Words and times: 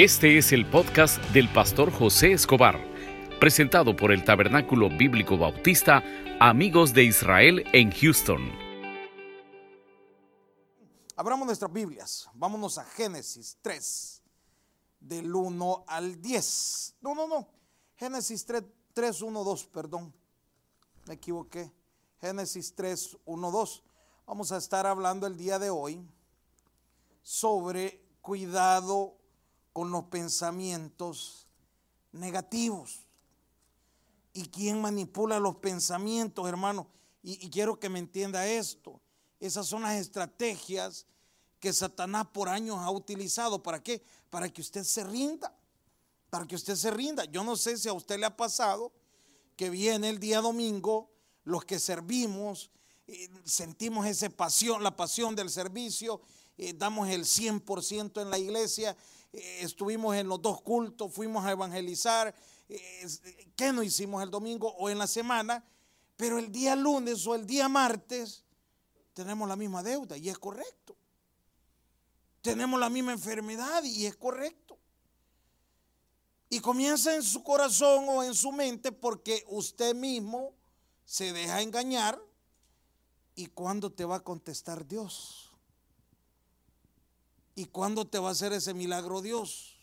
Este 0.00 0.38
es 0.38 0.52
el 0.52 0.64
podcast 0.64 1.20
del 1.32 1.52
pastor 1.52 1.90
José 1.90 2.30
Escobar, 2.30 2.78
presentado 3.40 3.96
por 3.96 4.12
el 4.12 4.24
Tabernáculo 4.24 4.88
Bíblico 4.88 5.36
Bautista 5.36 6.04
Amigos 6.38 6.94
de 6.94 7.02
Israel 7.02 7.64
en 7.72 7.90
Houston. 7.90 8.48
Abramos 11.16 11.46
nuestras 11.46 11.72
Biblias, 11.72 12.30
vámonos 12.32 12.78
a 12.78 12.84
Génesis 12.84 13.58
3, 13.60 14.22
del 15.00 15.34
1 15.34 15.84
al 15.88 16.22
10. 16.22 16.94
No, 17.00 17.16
no, 17.16 17.26
no, 17.26 17.48
Génesis 17.96 18.46
3, 18.46 18.62
3 18.92 19.20
1, 19.20 19.42
2, 19.42 19.66
perdón, 19.66 20.14
me 21.08 21.14
equivoqué. 21.14 21.72
Génesis 22.20 22.72
3, 22.72 23.18
1, 23.24 23.50
2. 23.50 23.84
Vamos 24.26 24.52
a 24.52 24.58
estar 24.58 24.86
hablando 24.86 25.26
el 25.26 25.36
día 25.36 25.58
de 25.58 25.70
hoy 25.70 26.08
sobre 27.20 28.00
cuidado 28.20 29.17
con 29.78 29.92
los 29.92 30.06
pensamientos 30.06 31.46
negativos. 32.10 33.06
¿Y 34.32 34.48
quién 34.48 34.80
manipula 34.80 35.38
los 35.38 35.54
pensamientos, 35.58 36.48
hermano? 36.48 36.88
Y, 37.22 37.48
quiero 37.48 37.78
que 37.78 37.88
me 37.88 38.00
entienda 38.00 38.44
esto. 38.48 39.00
Esas 39.38 39.68
son 39.68 39.82
las 39.82 39.94
estrategias 39.94 41.06
que 41.60 41.72
Satanás 41.72 42.26
por 42.32 42.48
años 42.48 42.76
ha 42.80 42.90
utilizado. 42.90 43.62
¿Para 43.62 43.80
qué? 43.80 44.02
Para 44.30 44.48
que 44.48 44.62
usted 44.62 44.82
se 44.82 45.04
rinda. 45.04 45.56
Para 46.28 46.44
que 46.44 46.56
usted 46.56 46.74
se 46.74 46.90
rinda. 46.90 47.24
Yo 47.26 47.44
no 47.44 47.54
sé 47.54 47.78
si 47.78 47.88
a 47.88 47.92
usted 47.92 48.18
le 48.18 48.26
ha 48.26 48.36
pasado 48.36 48.90
que 49.54 49.70
viene 49.70 50.08
el 50.08 50.18
día 50.18 50.40
domingo, 50.40 51.08
los 51.44 51.64
que 51.64 51.78
servimos, 51.78 52.72
eh, 53.06 53.30
sentimos 53.44 54.08
esa 54.08 54.28
pasión, 54.28 54.82
la 54.82 54.96
pasión 54.96 55.36
del 55.36 55.50
servicio, 55.50 56.20
eh, 56.56 56.74
damos 56.76 57.08
el 57.10 57.26
100% 57.26 58.20
en 58.20 58.30
la 58.30 58.38
iglesia 58.38 58.96
eh, 59.32 59.60
estuvimos 59.60 60.16
en 60.16 60.28
los 60.28 60.40
dos 60.40 60.62
cultos, 60.62 61.12
fuimos 61.12 61.44
a 61.44 61.50
evangelizar, 61.50 62.34
eh, 62.68 63.06
¿qué 63.56 63.72
no 63.72 63.82
hicimos 63.82 64.22
el 64.22 64.30
domingo 64.30 64.72
o 64.78 64.90
en 64.90 64.98
la 64.98 65.06
semana? 65.06 65.64
Pero 66.16 66.38
el 66.38 66.50
día 66.50 66.74
lunes 66.74 67.26
o 67.26 67.34
el 67.34 67.46
día 67.46 67.68
martes 67.68 68.44
tenemos 69.12 69.48
la 69.48 69.56
misma 69.56 69.82
deuda 69.82 70.16
y 70.16 70.28
es 70.28 70.38
correcto. 70.38 70.96
Tenemos 72.40 72.78
la 72.78 72.88
misma 72.88 73.12
enfermedad 73.12 73.82
y 73.84 74.06
es 74.06 74.16
correcto. 74.16 74.78
Y 76.48 76.60
comienza 76.60 77.14
en 77.14 77.22
su 77.22 77.42
corazón 77.42 78.06
o 78.08 78.22
en 78.22 78.34
su 78.34 78.52
mente 78.52 78.90
porque 78.90 79.44
usted 79.48 79.94
mismo 79.94 80.54
se 81.04 81.32
deja 81.32 81.60
engañar. 81.60 82.20
¿Y 83.34 83.46
cuándo 83.46 83.92
te 83.92 84.04
va 84.04 84.16
a 84.16 84.20
contestar 84.24 84.86
Dios? 84.86 85.47
¿Y 87.58 87.64
cuándo 87.64 88.06
te 88.06 88.20
va 88.20 88.28
a 88.28 88.32
hacer 88.32 88.52
ese 88.52 88.72
milagro 88.72 89.20
Dios? 89.20 89.76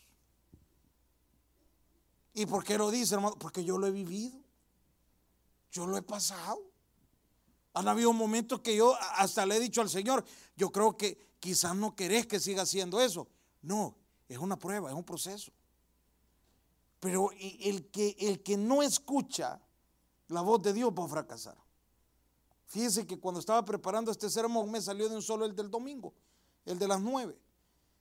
¿Y 2.32 2.46
por 2.46 2.64
qué 2.64 2.78
lo 2.78 2.90
dice, 2.90 3.16
hermano? 3.16 3.36
Porque 3.38 3.62
yo 3.62 3.76
lo 3.76 3.86
he 3.86 3.90
vivido. 3.90 4.38
Yo 5.70 5.86
lo 5.86 5.98
he 5.98 6.00
pasado. 6.00 6.62
Han 7.74 7.86
habido 7.86 8.14
momentos 8.14 8.62
que 8.62 8.74
yo 8.74 8.96
hasta 9.18 9.44
le 9.44 9.56
he 9.56 9.60
dicho 9.60 9.82
al 9.82 9.90
Señor, 9.90 10.24
yo 10.56 10.72
creo 10.72 10.96
que 10.96 11.18
quizás 11.38 11.76
no 11.76 11.94
querés 11.94 12.26
que 12.26 12.40
siga 12.40 12.62
haciendo 12.62 12.98
eso. 12.98 13.28
No, 13.60 13.94
es 14.26 14.38
una 14.38 14.58
prueba, 14.58 14.88
es 14.88 14.96
un 14.96 15.04
proceso. 15.04 15.52
Pero 16.98 17.28
el 17.60 17.90
que, 17.90 18.16
el 18.18 18.42
que 18.42 18.56
no 18.56 18.82
escucha 18.82 19.60
la 20.28 20.40
voz 20.40 20.62
de 20.62 20.72
Dios 20.72 20.94
va 20.98 21.04
a 21.04 21.08
fracasar. 21.08 21.58
Fíjese 22.68 23.06
que 23.06 23.20
cuando 23.20 23.38
estaba 23.38 23.62
preparando 23.66 24.10
este 24.10 24.30
sermón 24.30 24.70
me 24.70 24.80
salió 24.80 25.10
de 25.10 25.16
un 25.16 25.22
solo 25.22 25.44
el 25.44 25.54
del 25.54 25.70
domingo, 25.70 26.14
el 26.64 26.78
de 26.78 26.88
las 26.88 27.02
nueve 27.02 27.38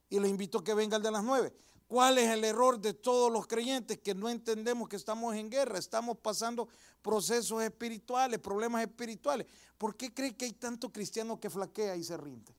y 0.09 0.19
le 0.19 0.27
invito 0.27 0.59
a 0.59 0.63
que 0.63 0.73
venga 0.73 0.97
el 0.97 1.03
de 1.03 1.11
las 1.11 1.23
nueve. 1.23 1.53
¿Cuál 1.87 2.17
es 2.17 2.29
el 2.31 2.43
error 2.43 2.79
de 2.79 2.93
todos 2.93 3.31
los 3.31 3.45
creyentes 3.45 3.99
que 3.99 4.15
no 4.15 4.27
entendemos 4.27 4.89
que 4.89 4.95
estamos 4.95 5.35
en 5.35 5.49
guerra? 5.49 5.77
Estamos 5.77 6.17
pasando 6.17 6.67
procesos 7.01 7.61
espirituales, 7.61 8.39
problemas 8.39 8.81
espirituales. 8.81 9.45
¿Por 9.77 9.95
qué 9.95 10.11
cree 10.13 10.35
que 10.35 10.45
hay 10.45 10.53
tanto 10.53 10.91
cristiano 10.91 11.39
que 11.39 11.49
flaquea 11.49 11.95
y 11.95 12.03
se 12.03 12.17
rinde? 12.17 12.55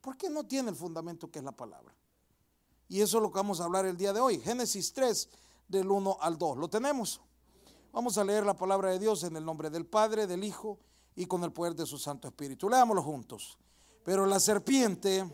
¿Por 0.00 0.16
qué 0.16 0.30
no 0.30 0.44
tiene 0.44 0.70
el 0.70 0.76
fundamento 0.76 1.30
que 1.30 1.40
es 1.40 1.44
la 1.44 1.52
palabra? 1.52 1.94
Y 2.88 3.00
eso 3.00 3.18
es 3.18 3.22
lo 3.22 3.30
que 3.30 3.36
vamos 3.36 3.60
a 3.60 3.64
hablar 3.64 3.84
el 3.86 3.96
día 3.96 4.12
de 4.12 4.20
hoy. 4.20 4.40
Génesis 4.40 4.92
3, 4.92 5.28
del 5.68 5.90
1 5.90 6.18
al 6.20 6.38
2. 6.38 6.56
¿Lo 6.56 6.68
tenemos? 6.68 7.20
Vamos 7.92 8.16
a 8.18 8.24
leer 8.24 8.44
la 8.46 8.54
palabra 8.54 8.90
de 8.90 8.98
Dios 8.98 9.24
en 9.24 9.36
el 9.36 9.44
nombre 9.44 9.70
del 9.70 9.86
Padre, 9.86 10.26
del 10.26 10.42
Hijo 10.42 10.78
y 11.14 11.26
con 11.26 11.44
el 11.44 11.52
poder 11.52 11.74
de 11.74 11.86
su 11.86 11.98
Santo 11.98 12.28
Espíritu. 12.28 12.68
Leámoslo 12.68 13.02
juntos. 13.02 13.58
Pero 14.04 14.26
la 14.26 14.40
serpiente 14.40 15.24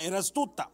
era 0.00 0.18
astuta, 0.18 0.70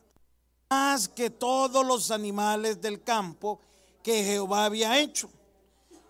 más 0.70 1.08
que 1.08 1.30
todos 1.30 1.86
los 1.86 2.10
animales 2.10 2.80
del 2.80 3.02
campo 3.02 3.60
que 4.02 4.24
Jehová 4.24 4.64
había 4.64 4.98
hecho, 4.98 5.28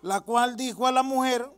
la 0.01 0.21
cual 0.21 0.55
dijo 0.55 0.87
a 0.87 0.91
la 0.91 1.03
mujer, 1.03 1.51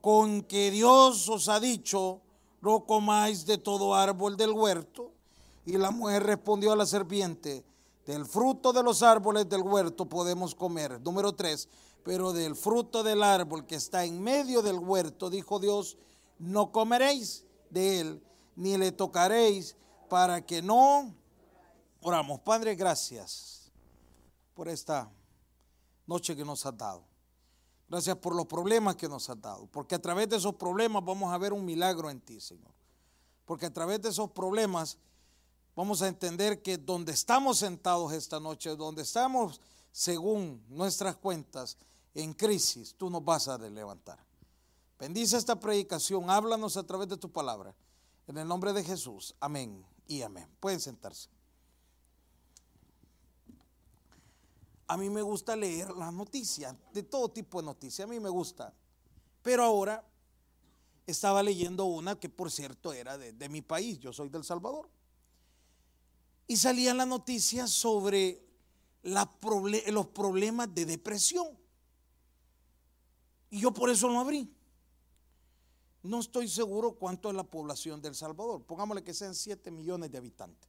con 0.00 0.42
que 0.42 0.70
Dios 0.70 1.28
os 1.28 1.48
ha 1.48 1.60
dicho, 1.60 2.20
no 2.60 2.84
comáis 2.84 3.46
de 3.46 3.58
todo 3.58 3.94
árbol 3.94 4.36
del 4.36 4.52
huerto. 4.52 5.10
Y 5.66 5.78
la 5.78 5.90
mujer 5.90 6.22
respondió 6.22 6.72
a 6.72 6.76
la 6.76 6.84
serpiente, 6.84 7.64
del 8.06 8.26
fruto 8.26 8.72
de 8.74 8.82
los 8.82 9.02
árboles 9.02 9.48
del 9.48 9.62
huerto 9.62 10.06
podemos 10.06 10.54
comer. 10.54 11.00
Número 11.00 11.32
tres, 11.32 11.68
pero 12.02 12.34
del 12.34 12.54
fruto 12.54 13.02
del 13.02 13.22
árbol 13.22 13.64
que 13.64 13.76
está 13.76 14.04
en 14.04 14.22
medio 14.22 14.60
del 14.60 14.78
huerto, 14.78 15.30
dijo 15.30 15.58
Dios, 15.58 15.96
no 16.38 16.70
comeréis 16.70 17.46
de 17.70 18.00
él, 18.00 18.22
ni 18.56 18.76
le 18.76 18.92
tocaréis, 18.92 19.74
para 20.08 20.44
que 20.44 20.62
no 20.62 21.14
oramos. 22.00 22.40
Padre, 22.40 22.74
gracias 22.74 23.72
por 24.54 24.68
esta 24.68 25.10
noche 26.06 26.36
que 26.36 26.44
nos 26.44 26.64
has 26.66 26.76
dado. 26.76 27.04
Gracias 27.88 28.16
por 28.16 28.34
los 28.34 28.46
problemas 28.46 28.96
que 28.96 29.08
nos 29.08 29.28
has 29.28 29.40
dado. 29.40 29.66
Porque 29.66 29.94
a 29.94 30.02
través 30.02 30.28
de 30.28 30.36
esos 30.36 30.54
problemas 30.54 31.04
vamos 31.04 31.32
a 31.32 31.38
ver 31.38 31.52
un 31.52 31.64
milagro 31.64 32.10
en 32.10 32.20
ti, 32.20 32.40
Señor. 32.40 32.72
Porque 33.44 33.66
a 33.66 33.72
través 33.72 34.00
de 34.00 34.08
esos 34.08 34.30
problemas 34.30 34.96
vamos 35.76 36.02
a 36.02 36.08
entender 36.08 36.62
que 36.62 36.78
donde 36.78 37.12
estamos 37.12 37.58
sentados 37.58 38.12
esta 38.12 38.40
noche, 38.40 38.74
donde 38.76 39.02
estamos 39.02 39.60
según 39.92 40.64
nuestras 40.68 41.16
cuentas 41.16 41.76
en 42.14 42.32
crisis, 42.32 42.94
tú 42.96 43.10
nos 43.10 43.24
vas 43.24 43.48
a 43.48 43.58
levantar. 43.58 44.18
Bendice 44.98 45.36
esta 45.36 45.58
predicación, 45.58 46.30
háblanos 46.30 46.76
a 46.76 46.84
través 46.84 47.08
de 47.08 47.16
tu 47.16 47.30
palabra. 47.30 47.74
En 48.26 48.38
el 48.38 48.48
nombre 48.48 48.72
de 48.72 48.82
Jesús. 48.82 49.34
Amén 49.40 49.93
y 50.06 50.22
amén. 50.22 50.48
Pueden 50.60 50.80
sentarse. 50.80 51.28
A 54.86 54.96
mí 54.96 55.08
me 55.08 55.22
gusta 55.22 55.56
leer 55.56 55.90
las 55.92 56.12
noticias, 56.12 56.74
de 56.92 57.02
todo 57.02 57.30
tipo 57.30 57.60
de 57.60 57.66
noticias, 57.66 58.06
a 58.06 58.10
mí 58.10 58.20
me 58.20 58.28
gusta. 58.28 58.74
Pero 59.42 59.64
ahora 59.64 60.04
estaba 61.06 61.42
leyendo 61.42 61.84
una 61.84 62.18
que 62.18 62.28
por 62.28 62.50
cierto 62.50 62.92
era 62.92 63.16
de, 63.16 63.48
mi 63.48 63.62
país, 63.62 63.98
yo 63.98 64.12
soy 64.12 64.28
del 64.28 64.44
Salvador. 64.44 64.90
Y 66.46 66.56
salían 66.56 66.98
las 66.98 67.08
noticias 67.08 67.70
sobre 67.70 68.42
los 69.02 70.06
problemas 70.08 70.74
de 70.74 70.84
depresión. 70.84 71.48
Y 73.50 73.60
yo 73.60 73.72
por 73.72 73.88
eso 73.88 74.08
lo 74.08 74.18
abrí. 74.18 74.52
No 76.04 76.20
estoy 76.20 76.48
seguro 76.48 76.92
cuánto 76.92 77.30
es 77.30 77.34
la 77.34 77.44
población 77.44 78.02
del 78.02 78.14
Salvador. 78.14 78.62
Pongámosle 78.62 79.02
que 79.02 79.14
sean 79.14 79.34
7 79.34 79.70
millones 79.70 80.10
de 80.10 80.18
habitantes. 80.18 80.68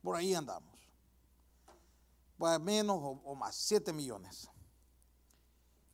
Por 0.00 0.16
ahí 0.16 0.32
andamos. 0.34 0.74
Pues 2.38 2.58
menos 2.58 2.98
o, 2.98 3.34
más, 3.34 3.54
7 3.54 3.92
millones. 3.92 4.48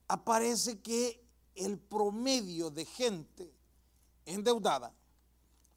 Aparece 0.06 0.80
que 0.80 1.20
el 1.56 1.76
promedio 1.76 2.70
de 2.70 2.84
gente 2.84 3.52
endeudada, 4.24 4.94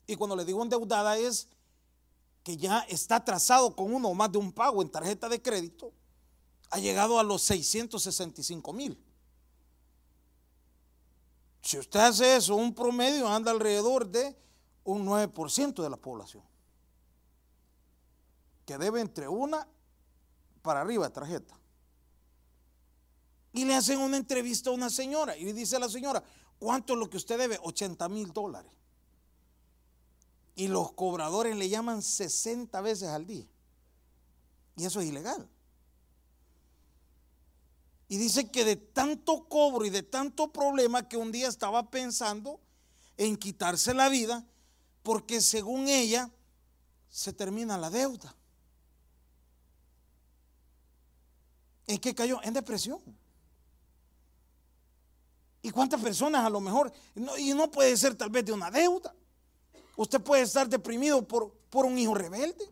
y 0.06 0.16
cuando 0.16 0.35
le 0.35 0.45
digo 0.45 0.62
endeudada 0.62 1.18
es 1.18 1.47
que 2.44 2.56
ya 2.56 2.81
está 2.81 3.16
atrasado 3.16 3.75
con 3.75 3.91
uno 3.91 4.09
o 4.09 4.13
más 4.13 4.31
de 4.31 4.38
un 4.38 4.51
pago 4.51 4.79
en 4.83 4.91
tarjeta 4.91 5.28
de 5.28 5.41
crédito, 5.41 5.91
ha 6.69 6.77
llegado 6.77 7.18
a 7.19 7.24
los 7.24 7.42
665 7.42 8.71
mil. 8.74 9.11
Si 11.62 11.78
usted 11.78 12.00
hace 12.00 12.36
eso, 12.36 12.56
un 12.56 12.74
promedio 12.74 13.28
anda 13.28 13.52
alrededor 13.52 14.08
de 14.08 14.36
un 14.84 15.06
9% 15.06 15.81
de 15.81 15.90
la 15.90 15.98
población. 15.98 16.44
Que 18.66 18.78
debe 18.78 19.02
entre 19.02 19.28
una 19.28 19.68
para 20.62 20.81
arriba 20.81 21.08
de 21.08 21.13
tarjeta. 21.13 21.58
Y 23.54 23.66
le 23.66 23.75
hacen 23.75 24.00
una 24.00 24.18
entrevista 24.18 24.69
a 24.69 24.74
una 24.74 24.90
señora 24.90 25.36
y 25.38 25.44
le 25.44 25.54
dice 25.54 25.75
a 25.75 25.80
la 25.80 25.90
señora, 25.90 26.24
¿cuánto 26.58 26.94
es 26.94 27.00
lo 27.00 27.10
que 27.10 27.18
usted 27.18 27.38
debe? 27.38 27.60
80 27.62 28.07
mil 28.10 28.31
dólares. 28.31 28.72
Y 30.56 30.68
los 30.68 30.94
cobradores 30.94 31.56
le 31.56 31.69
llaman 31.69 32.02
60 32.02 32.80
veces 32.81 33.10
al 33.10 33.25
día. 33.25 33.48
Y 34.78 34.86
eso 34.86 35.02
es 35.02 35.07
ilegal. 35.07 35.50
Y 38.12 38.18
dice 38.18 38.52
que 38.52 38.66
de 38.66 38.75
tanto 38.75 39.48
cobro 39.48 39.86
y 39.86 39.90
de 39.90 40.04
tanto 40.04 40.52
problema 40.52 41.08
que 41.08 41.16
un 41.16 41.31
día 41.31 41.48
estaba 41.48 41.90
pensando 41.90 42.60
en 43.16 43.38
quitarse 43.38 43.94
la 43.94 44.10
vida 44.10 44.46
porque 45.02 45.40
según 45.40 45.88
ella 45.88 46.30
se 47.10 47.31
termina 47.31 47.78
la 47.78 47.90
deuda. 47.90 48.36
¿En 51.88 52.00
qué 52.00 52.13
cayó? 52.13 52.44
En 52.44 52.54
depresión. 52.54 53.00
¿Y 55.62 55.69
cuántas 55.69 56.02
personas 56.02 56.44
a 56.44 56.50
lo 56.50 56.60
mejor? 56.60 56.92
y 57.38 57.54
no 57.54 57.72
puede 57.72 57.96
ser 57.96 58.16
tal 58.16 58.30
vez 58.30 58.44
de 58.44 58.52
una 58.52 58.69
deuda. 58.69 59.16
Usted 59.96 60.19
puede 60.19 60.42
estar 60.42 60.68
deprimido 60.68 61.25
por, 61.25 61.54
por 61.69 61.86
un 61.86 61.98
hijo 61.98 62.14
rebelde. 62.14 62.69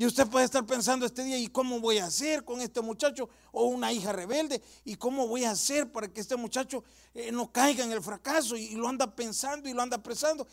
Y 0.00 0.06
usted 0.06 0.26
puede 0.28 0.46
estar 0.46 0.64
pensando 0.64 1.04
este 1.04 1.22
día, 1.22 1.36
¿y 1.36 1.48
cómo 1.48 1.78
voy 1.78 1.98
a 1.98 2.06
hacer 2.06 2.42
con 2.42 2.62
este 2.62 2.80
muchacho 2.80 3.28
o 3.52 3.66
una 3.66 3.92
hija 3.92 4.14
rebelde? 4.14 4.62
¿Y 4.82 4.94
cómo 4.94 5.28
voy 5.28 5.44
a 5.44 5.50
hacer 5.50 5.92
para 5.92 6.10
que 6.10 6.22
este 6.22 6.36
muchacho 6.36 6.82
eh, 7.12 7.30
no 7.30 7.52
caiga 7.52 7.84
en 7.84 7.92
el 7.92 8.00
fracaso? 8.00 8.56
Y, 8.56 8.76
lo 8.76 8.88
anda 8.88 9.14
pensando 9.14 9.68
y 9.68 9.74
lo 9.74 9.82
anda 9.82 9.98
apresando. 9.98 10.46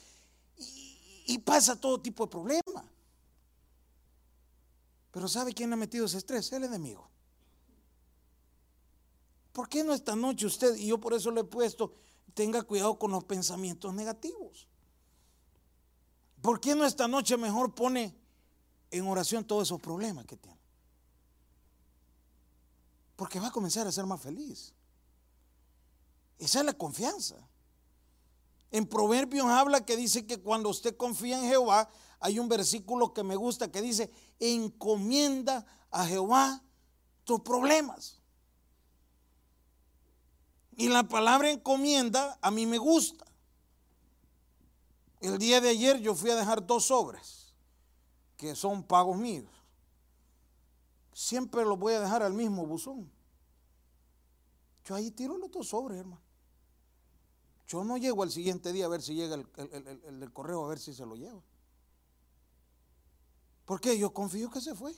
Y, 0.58 1.24
y 1.28 1.38
pasa 1.38 1.80
todo 1.80 2.02
tipo 2.02 2.26
de 2.26 2.30
problemas. 2.30 2.84
Pero 5.12 5.30
¿sabe 5.30 5.54
quién 5.54 5.72
ha 5.72 5.78
metido 5.78 6.08
ese 6.08 6.18
estrés? 6.18 6.52
El 6.52 6.66
enemigo. 6.66 7.10
¿Por 9.54 9.70
qué 9.70 9.82
no 9.82 9.94
esta 9.94 10.14
noche 10.14 10.46
usted, 10.46 10.76
y 10.76 10.88
yo 10.88 11.00
por 11.00 11.14
eso 11.14 11.32
le 11.32 11.40
he 11.40 11.46
puesto, 11.46 11.94
tenga 12.34 12.64
cuidado 12.64 13.00
con 13.00 13.12
los 13.12 13.24
pensamientos 13.24 13.94
negativos? 13.94 14.68
¿Por 16.42 16.60
qué 16.60 16.76
no 16.76 16.84
esta 16.84 17.08
noche 17.08 17.38
mejor 17.38 17.74
pone 17.74 18.27
en 18.92 19.08
oración 19.08 19.46
todos 19.46 19.68
esos 19.68 19.82
problemas 19.82 20.26
que 20.26 20.38
tiene. 20.38 20.60
Porque 23.16 23.40
va 23.40 23.48
a 23.48 23.52
comenzar 23.52 23.88
a 23.88 23.92
ser 23.92 24.06
más 24.06 24.22
feliz. 24.22 24.74
Esa 26.38 26.60
es 26.60 26.66
la 26.66 26.74
confianza. 26.74 27.36
En 28.72 28.86
Proverbios 28.86 29.48
habla 29.48 29.86
que 29.86 29.98
dice 29.98 30.26
que 30.26 30.40
cuando 30.40 30.70
usted 30.70 30.96
confía 30.96 31.40
en 31.40 31.50
Jehová, 31.50 31.90
hay 32.20 32.40
un 32.40 32.48
versículo 32.48 33.14
que 33.14 33.24
me 33.24 33.36
gusta 33.36 33.72
que 33.72 33.82
dice, 33.82 34.12
encomienda 34.40 35.66
a 35.90 36.06
Jehová 36.06 36.64
tus 37.24 37.42
problemas. 37.42 38.22
Y 40.76 40.90
la 40.90 41.04
palabra 41.04 41.50
encomienda 41.50 42.38
a 42.42 42.52
mí 42.52 42.66
me 42.66 42.78
gusta. 42.78 43.26
El 45.22 45.40
día 45.40 45.60
de 45.60 45.70
ayer 45.70 46.00
yo 46.00 46.14
fui 46.14 46.30
a 46.30 46.36
dejar 46.36 46.66
dos 46.66 46.86
sobres 46.86 47.37
que 48.38 48.56
son 48.56 48.84
pagos 48.84 49.18
míos. 49.18 49.50
Siempre 51.12 51.66
los 51.66 51.78
voy 51.78 51.96
a 51.96 52.00
dejar 52.00 52.22
al 52.22 52.34
mismo 52.34 52.66
buzón. 52.66 53.12
Yo 54.86 54.96
ahí 54.96 55.12
tiro 55.12 55.38
los 55.38 55.52
dos 55.52 55.68
sobres, 55.68 56.00
hermano. 56.00 56.22
Yo 57.68 57.84
no 57.84 57.98
llego 57.98 58.24
al 58.24 58.32
siguiente 58.32 58.72
día 58.72 58.86
a 58.86 58.90
ver 58.90 59.02
si 59.02 59.16
llega 59.16 59.36
el, 59.36 60.20
del 60.20 60.32
correo, 60.32 60.64
a 60.64 60.70
ver 60.70 60.80
si 60.80 60.94
se 60.94 61.06
lo 61.06 61.16
lleva. 61.16 61.42
Porque 63.66 63.98
yo 63.98 64.14
confío 64.14 64.50
que 64.50 64.62
se 64.62 64.74
fue. 64.74 64.96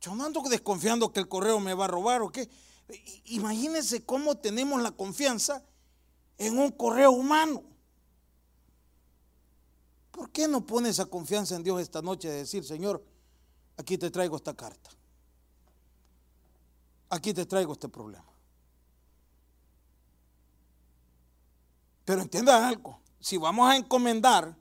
Yo 0.00 0.14
no 0.14 0.24
ando 0.24 0.42
desconfiando 0.42 1.12
que 1.12 1.20
el 1.20 1.28
correo 1.28 1.58
me 1.58 1.74
va 1.74 1.86
a 1.86 1.88
robar 1.88 2.22
o 2.22 2.30
qué. 2.30 2.48
Imagínense 3.24 4.04
cómo 4.04 4.36
tenemos 4.36 4.80
la 4.82 4.92
confianza 4.92 5.64
en 6.38 6.58
un 6.58 6.70
correo 6.70 7.10
humano. 7.10 7.64
¿Por 10.12 10.30
qué 10.30 10.46
no 10.46 10.64
pones 10.64 10.92
esa 10.92 11.06
confianza 11.06 11.56
en 11.56 11.64
Dios 11.64 11.80
esta 11.80 12.02
noche 12.02 12.28
de 12.28 12.36
decir, 12.36 12.64
Señor, 12.64 13.04
aquí 13.78 13.98
te 13.98 14.10
traigo 14.10 14.36
esta 14.36 14.54
carta? 14.54 14.90
Aquí 17.08 17.34
te 17.34 17.46
traigo 17.46 17.72
este 17.72 17.88
problema. 17.88 18.30
Pero 22.04 22.22
entienda 22.22 22.68
algo, 22.68 23.00
si 23.20 23.38
vamos 23.38 23.70
a 23.70 23.76
encomendar, 23.76 24.56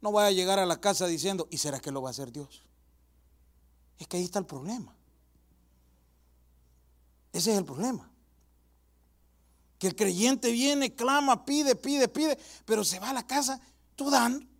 no 0.00 0.12
vaya 0.12 0.28
a 0.28 0.32
llegar 0.32 0.58
a 0.58 0.66
la 0.66 0.80
casa 0.80 1.06
diciendo, 1.06 1.48
¿y 1.50 1.58
será 1.58 1.80
que 1.80 1.90
lo 1.90 2.00
va 2.00 2.10
a 2.10 2.12
hacer 2.12 2.30
Dios? 2.30 2.62
Es 3.98 4.06
que 4.06 4.16
ahí 4.16 4.24
está 4.24 4.38
el 4.38 4.46
problema. 4.46 4.94
Ese 7.32 7.52
es 7.52 7.58
el 7.58 7.64
problema. 7.64 8.10
Que 9.78 9.88
el 9.88 9.96
creyente 9.96 10.52
viene, 10.52 10.94
clama, 10.94 11.44
pide, 11.44 11.74
pide, 11.74 12.06
pide, 12.06 12.38
pero 12.64 12.84
se 12.84 13.00
va 13.00 13.10
a 13.10 13.14
la 13.14 13.26
casa 13.26 13.60
tú 13.96 14.10
dando. 14.10 14.51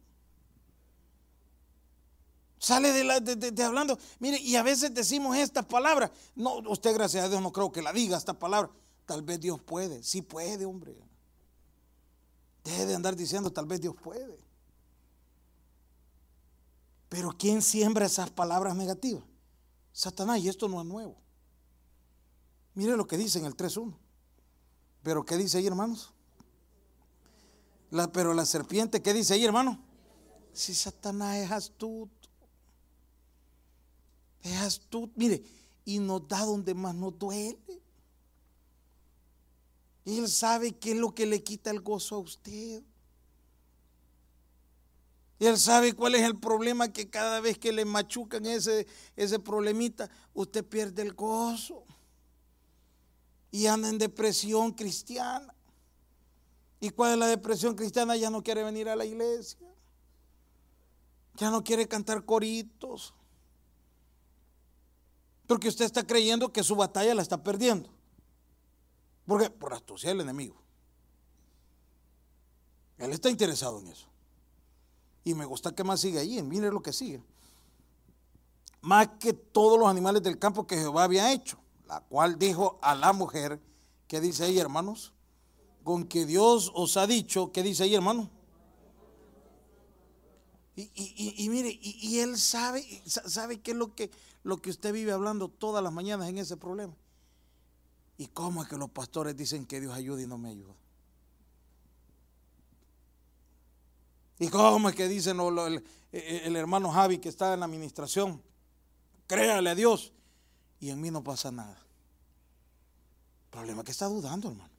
Sale 2.62 2.92
de, 2.92 3.64
hablando. 3.64 3.98
Mire, 4.20 4.38
y 4.38 4.54
a 4.54 4.62
veces 4.62 4.94
decimos 4.94 5.36
estas 5.36 5.66
palabras. 5.66 6.12
No, 6.36 6.58
usted, 6.70 6.94
gracias 6.94 7.24
a 7.24 7.28
Dios, 7.28 7.42
no 7.42 7.50
creo 7.50 7.72
que 7.72 7.82
la 7.82 7.92
diga 7.92 8.16
esta 8.16 8.38
palabra. 8.38 8.70
Tal 9.04 9.22
vez 9.22 9.40
Dios 9.40 9.60
puede. 9.60 10.00
Sí 10.04 10.22
puede, 10.22 10.64
hombre. 10.64 10.96
Deje 12.62 12.86
de 12.86 12.94
andar 12.94 13.16
diciendo, 13.16 13.52
tal 13.52 13.66
vez 13.66 13.80
Dios 13.80 13.96
puede. 14.00 14.38
Pero 17.08 17.32
¿quién 17.36 17.62
siembra 17.62 18.06
esas 18.06 18.30
palabras 18.30 18.76
negativas? 18.76 19.24
Satanás, 19.92 20.38
y 20.38 20.48
esto 20.48 20.68
no 20.68 20.80
es 20.80 20.86
nuevo. 20.86 21.16
Mire 22.74 22.96
lo 22.96 23.08
que 23.08 23.18
dice 23.18 23.40
en 23.40 23.46
el 23.46 23.56
3.1. 23.56 23.92
Pero 25.02 25.24
¿qué 25.24 25.36
dice 25.36 25.58
ahí, 25.58 25.66
hermanos? 25.66 26.12
La, 27.90 28.12
pero 28.12 28.32
la 28.34 28.46
serpiente, 28.46 29.02
¿qué 29.02 29.12
dice 29.12 29.34
ahí, 29.34 29.44
hermano? 29.44 29.82
Si 30.52 30.72
Satanás 30.76 31.38
es 31.38 31.50
astuto. 31.50 32.21
Es 34.42 34.80
tú, 34.88 35.10
mire, 35.14 35.42
y 35.84 35.98
nos 35.98 36.26
da 36.26 36.44
donde 36.44 36.74
más 36.74 36.94
nos 36.94 37.18
duele. 37.18 37.58
Él 40.04 40.28
sabe 40.28 40.72
qué 40.72 40.92
es 40.92 40.96
lo 40.96 41.14
que 41.14 41.26
le 41.26 41.42
quita 41.42 41.70
el 41.70 41.80
gozo 41.80 42.16
a 42.16 42.18
usted. 42.18 42.82
Y 45.38 45.46
Él 45.46 45.58
sabe 45.58 45.92
cuál 45.92 46.14
es 46.14 46.22
el 46.22 46.38
problema 46.38 46.92
que 46.92 47.10
cada 47.10 47.40
vez 47.40 47.58
que 47.58 47.72
le 47.72 47.84
machucan 47.84 48.46
ese, 48.46 48.86
ese 49.16 49.38
problemita, 49.38 50.10
usted 50.34 50.64
pierde 50.64 51.02
el 51.02 51.14
gozo. 51.14 51.84
Y 53.50 53.66
anda 53.66 53.88
en 53.88 53.98
depresión 53.98 54.72
cristiana. 54.72 55.54
¿Y 56.80 56.90
cuál 56.90 57.12
es 57.12 57.18
la 57.18 57.26
depresión 57.26 57.74
cristiana? 57.74 58.16
Ya 58.16 58.30
no 58.30 58.42
quiere 58.42 58.64
venir 58.64 58.88
a 58.88 58.96
la 58.96 59.04
iglesia. 59.04 59.68
Ya 61.36 61.50
no 61.50 61.62
quiere 61.62 61.86
cantar 61.86 62.24
coritos. 62.24 63.14
Porque 65.52 65.68
usted 65.68 65.84
está 65.84 66.06
creyendo 66.06 66.50
que 66.50 66.64
su 66.64 66.74
batalla 66.74 67.14
la 67.14 67.20
está 67.20 67.44
perdiendo. 67.44 67.90
¿Por 69.26 69.42
qué? 69.42 69.50
Por 69.50 69.74
astucia 69.74 70.08
del 70.08 70.22
enemigo. 70.22 70.56
Él 72.96 73.12
está 73.12 73.28
interesado 73.28 73.78
en 73.80 73.88
eso. 73.88 74.08
Y 75.24 75.34
me 75.34 75.44
gusta 75.44 75.74
que 75.74 75.84
más 75.84 76.00
sigue 76.00 76.20
ahí. 76.20 76.42
Mire 76.42 76.72
lo 76.72 76.80
que 76.80 76.94
sigue. 76.94 77.22
Más 78.80 79.08
que 79.20 79.34
todos 79.34 79.78
los 79.78 79.90
animales 79.90 80.22
del 80.22 80.38
campo 80.38 80.66
que 80.66 80.78
Jehová 80.78 81.04
había 81.04 81.30
hecho. 81.34 81.58
La 81.84 82.00
cual 82.00 82.38
dijo 82.38 82.78
a 82.80 82.94
la 82.94 83.12
mujer, 83.12 83.60
¿qué 84.08 84.22
dice 84.22 84.44
ahí, 84.44 84.58
hermanos? 84.58 85.12
Con 85.84 86.04
que 86.04 86.24
Dios 86.24 86.72
os 86.74 86.96
ha 86.96 87.06
dicho, 87.06 87.52
¿qué 87.52 87.62
dice 87.62 87.82
ahí, 87.82 87.94
hermano? 87.94 88.30
Y, 90.74 91.48
mire, 91.50 91.78
y, 91.82 92.20
él 92.20 92.38
sabe, 92.38 92.82
sabe 93.04 93.60
qué 93.60 93.72
es 93.72 93.76
lo 93.76 93.94
que, 93.94 94.10
lo 94.42 94.62
que 94.62 94.70
usted 94.70 94.92
vive 94.92 95.12
hablando 95.12 95.48
todas 95.48 95.84
las 95.84 95.92
mañanas 95.92 96.28
en 96.28 96.38
ese 96.38 96.56
problema. 96.56 96.94
¿Y 98.16 98.28
cómo 98.28 98.62
es 98.62 98.68
que 98.68 98.76
los 98.78 98.90
pastores 98.90 99.36
dicen 99.36 99.66
que 99.66 99.80
Dios 99.80 99.94
ayuda 99.94 100.22
y 100.22 100.26
no 100.26 100.38
me 100.38 100.48
ayuda? 100.48 100.74
¿Y 104.38 104.48
cómo 104.48 104.88
es 104.88 104.94
que 104.94 105.08
dicen 105.08 105.38
el, 105.40 105.84
el, 106.10 106.56
hermano 106.56 106.90
Javi 106.90 107.18
que 107.18 107.28
está 107.28 107.52
en 107.52 107.60
la 107.60 107.66
administración? 107.66 108.42
Créale 109.26 109.70
a 109.70 109.74
Dios 109.74 110.12
y 110.80 110.88
en 110.88 111.00
mí 111.00 111.10
no 111.10 111.22
pasa 111.22 111.52
nada. 111.52 111.78
El 113.44 113.50
problema 113.50 113.82
es 113.82 113.86
que 113.86 113.92
está 113.92 114.06
dudando, 114.06 114.48
hermano. 114.48 114.71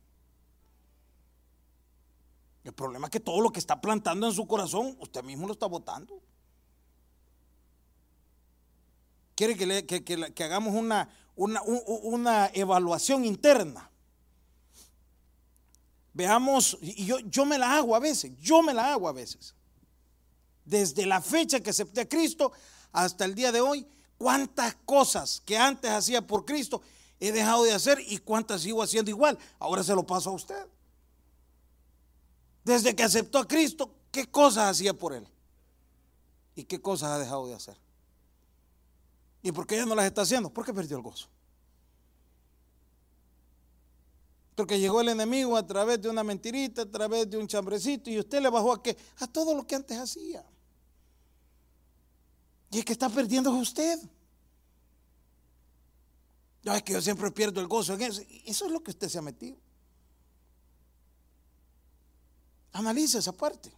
El 2.64 2.74
problema 2.74 3.08
es 3.08 3.12
que 3.12 3.20
todo 3.20 3.42
lo 3.42 3.52
que 3.52 3.60
está 3.60 3.82
plantando 3.82 4.28
en 4.28 4.34
su 4.34 4.48
corazón, 4.48 4.96
usted 5.00 5.24
mismo 5.24 5.48
lo 5.48 5.54
está 5.54 5.66
votando. 5.66 6.22
Quiere 9.36 9.56
que, 9.56 10.44
hagamos 10.44 10.74
una, 10.74 11.10
una, 11.36 12.48
evaluación 12.54 13.26
interna. 13.26 13.90
Veamos, 16.14 16.78
y 16.82 17.06
yo, 17.06 17.20
yo 17.20 17.44
me 17.44 17.58
la 17.58 17.76
hago 17.78 17.96
a 17.96 18.00
veces, 18.00 18.32
yo 18.40 18.62
me 18.62 18.74
la 18.74 18.94
hago 18.94 19.10
a 19.10 19.12
veces. 19.12 19.56
Desde 20.64 21.06
la 21.06 21.20
fecha 21.20 21.60
que 21.60 21.72
acepté 21.72 22.02
a 22.02 22.08
Cristo 22.08 22.54
hasta 22.92 23.26
el 23.26 23.34
día 23.34 23.52
de 23.52 23.60
hoy, 23.60 23.86
cuántas 24.18 24.76
cosas 24.86 25.42
que 25.44 25.58
antes 25.58 25.92
hacía 25.92 26.26
por 26.26 26.46
Cristo 26.46 26.82
he 27.20 27.32
dejado 27.32 27.64
de 27.64 27.74
hacer 27.74 28.00
y 28.08 28.20
cuántas 28.20 28.62
sigo 28.62 28.84
haciendo 28.84 29.10
igual. 29.10 29.38
Ahora 29.60 29.84
se 29.84 29.96
lo 29.96 30.06
paso 30.06 30.30
a 30.30 30.34
usted. 30.34 30.68
Desde 32.64 32.96
que 32.96 33.04
aceptó 33.04 33.40
a 33.40 33.48
Cristo, 33.48 33.94
¿qué 34.12 34.26
cosas 34.26 34.70
hacía 34.70 34.94
por 34.94 35.14
él? 35.14 35.28
¿Y 36.56 36.64
qué 36.64 36.82
cosas 36.82 37.10
ha 37.12 37.20
dejado 37.20 37.48
de 37.48 37.56
hacer? 37.56 37.78
¿Y 39.42 39.52
por 39.52 39.68
qué 39.68 39.76
ya 39.76 39.86
no 39.86 39.96
las 39.96 40.06
está 40.06 40.22
haciendo? 40.22 40.54
Porque 40.54 40.74
perdió 40.74 40.96
el 40.96 41.04
gozo. 41.04 41.28
Porque 44.56 44.80
llegó 44.80 45.02
el 45.02 45.10
enemigo 45.10 45.58
a 45.58 45.66
través 45.66 46.02
de 46.02 46.10
una 46.10 46.24
mentirita, 46.24 46.84
a 46.84 46.90
través 46.90 47.30
de 47.30 47.38
un 47.38 47.48
chambrecito, 47.48 48.10
y 48.10 48.20
usted 48.20 48.42
le 48.42 48.50
bajó 48.50 48.72
a 48.72 48.84
qué? 48.84 48.96
A 49.18 49.28
todo 49.28 49.56
lo 49.56 49.66
que 49.66 49.76
antes 49.76 49.98
hacía. 49.98 50.46
Y 52.70 52.80
es 52.80 52.86
que 52.86 52.94
está 52.94 53.10
perdiendo 53.10 53.52
usted. 53.52 54.00
Ya 56.64 56.78
es 56.78 56.84
que 56.84 56.94
yo 56.94 57.02
siempre 57.02 57.30
pierdo 57.32 57.60
el 57.60 57.68
gozo 57.68 57.96
eso. 57.96 58.22
Eso 58.46 58.66
es 58.66 58.72
lo 58.72 58.82
que 58.82 58.92
usted 58.92 59.10
se 59.10 59.18
ha 59.18 59.22
metido. 59.22 59.58
Analiza 62.74 63.20
esa 63.20 63.32
parte. 63.32 63.72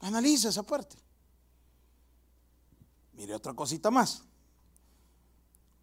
Analiza 0.00 0.48
esa 0.50 0.62
parte. 0.62 0.96
Mire 3.14 3.34
otra 3.34 3.52
cosita 3.54 3.90
más. 3.90 4.22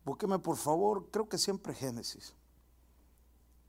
Búsqueme 0.06 0.40
por 0.40 0.56
favor, 0.56 1.10
creo 1.12 1.28
que 1.28 1.38
siempre 1.38 1.74
Génesis. 1.74 2.34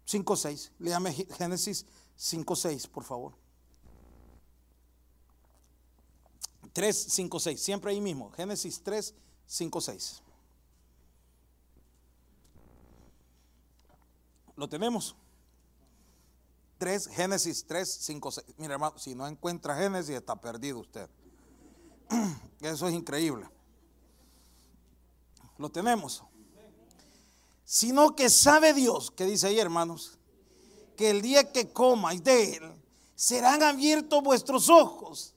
5.6. 0.06 0.70
Léame 0.78 1.12
Génesis 1.12 1.84
5.6, 2.16 2.88
por 2.88 3.04
favor. 3.04 3.34
3, 6.72 6.96
5, 7.10 7.40
6. 7.40 7.60
Siempre 7.60 7.90
ahí 7.90 8.00
mismo. 8.00 8.30
Génesis 8.30 8.80
3, 8.82 9.14
5, 9.46 9.80
6. 9.80 10.22
¿Lo 14.56 14.68
tenemos? 14.68 15.16
3, 16.78 17.08
Génesis 17.08 17.66
3, 17.66 17.98
5, 18.00 18.30
6. 18.30 18.46
Mira, 18.56 18.74
hermano, 18.74 18.98
si 18.98 19.14
no 19.14 19.26
encuentra 19.26 19.76
Génesis, 19.76 20.16
está 20.16 20.40
perdido 20.40 20.78
usted. 20.78 21.08
Eso 22.60 22.88
es 22.88 22.94
increíble. 22.94 23.48
Lo 25.58 25.68
tenemos. 25.70 26.22
Sino 27.64 28.14
que 28.16 28.30
sabe 28.30 28.72
Dios, 28.72 29.10
que 29.10 29.24
dice 29.24 29.48
ahí, 29.48 29.58
hermanos, 29.58 30.18
que 30.96 31.10
el 31.10 31.20
día 31.20 31.52
que 31.52 31.70
comáis 31.72 32.22
de 32.24 32.56
él, 32.56 32.72
serán 33.14 33.62
abiertos 33.62 34.22
vuestros 34.22 34.68
ojos 34.68 35.34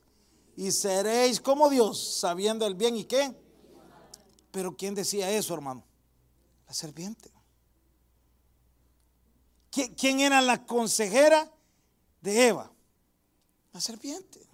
y 0.56 0.72
seréis 0.72 1.42
como 1.42 1.70
Dios, 1.70 2.20
sabiendo 2.20 2.68
el 2.68 2.76
bien 2.76 2.96
y 2.96 3.06
qué. 3.06 3.36
Pero 4.52 4.76
¿quién 4.78 4.94
decía 4.94 5.32
eso, 5.32 5.54
hermano? 5.54 5.84
La 6.68 6.74
serpiente. 6.74 7.32
¿Quién 9.72 10.20
era 10.20 10.42
la 10.42 10.66
consejera 10.66 11.50
de 12.20 12.48
Eva? 12.50 12.72
La 13.72 13.80
serpiente. 13.80 14.46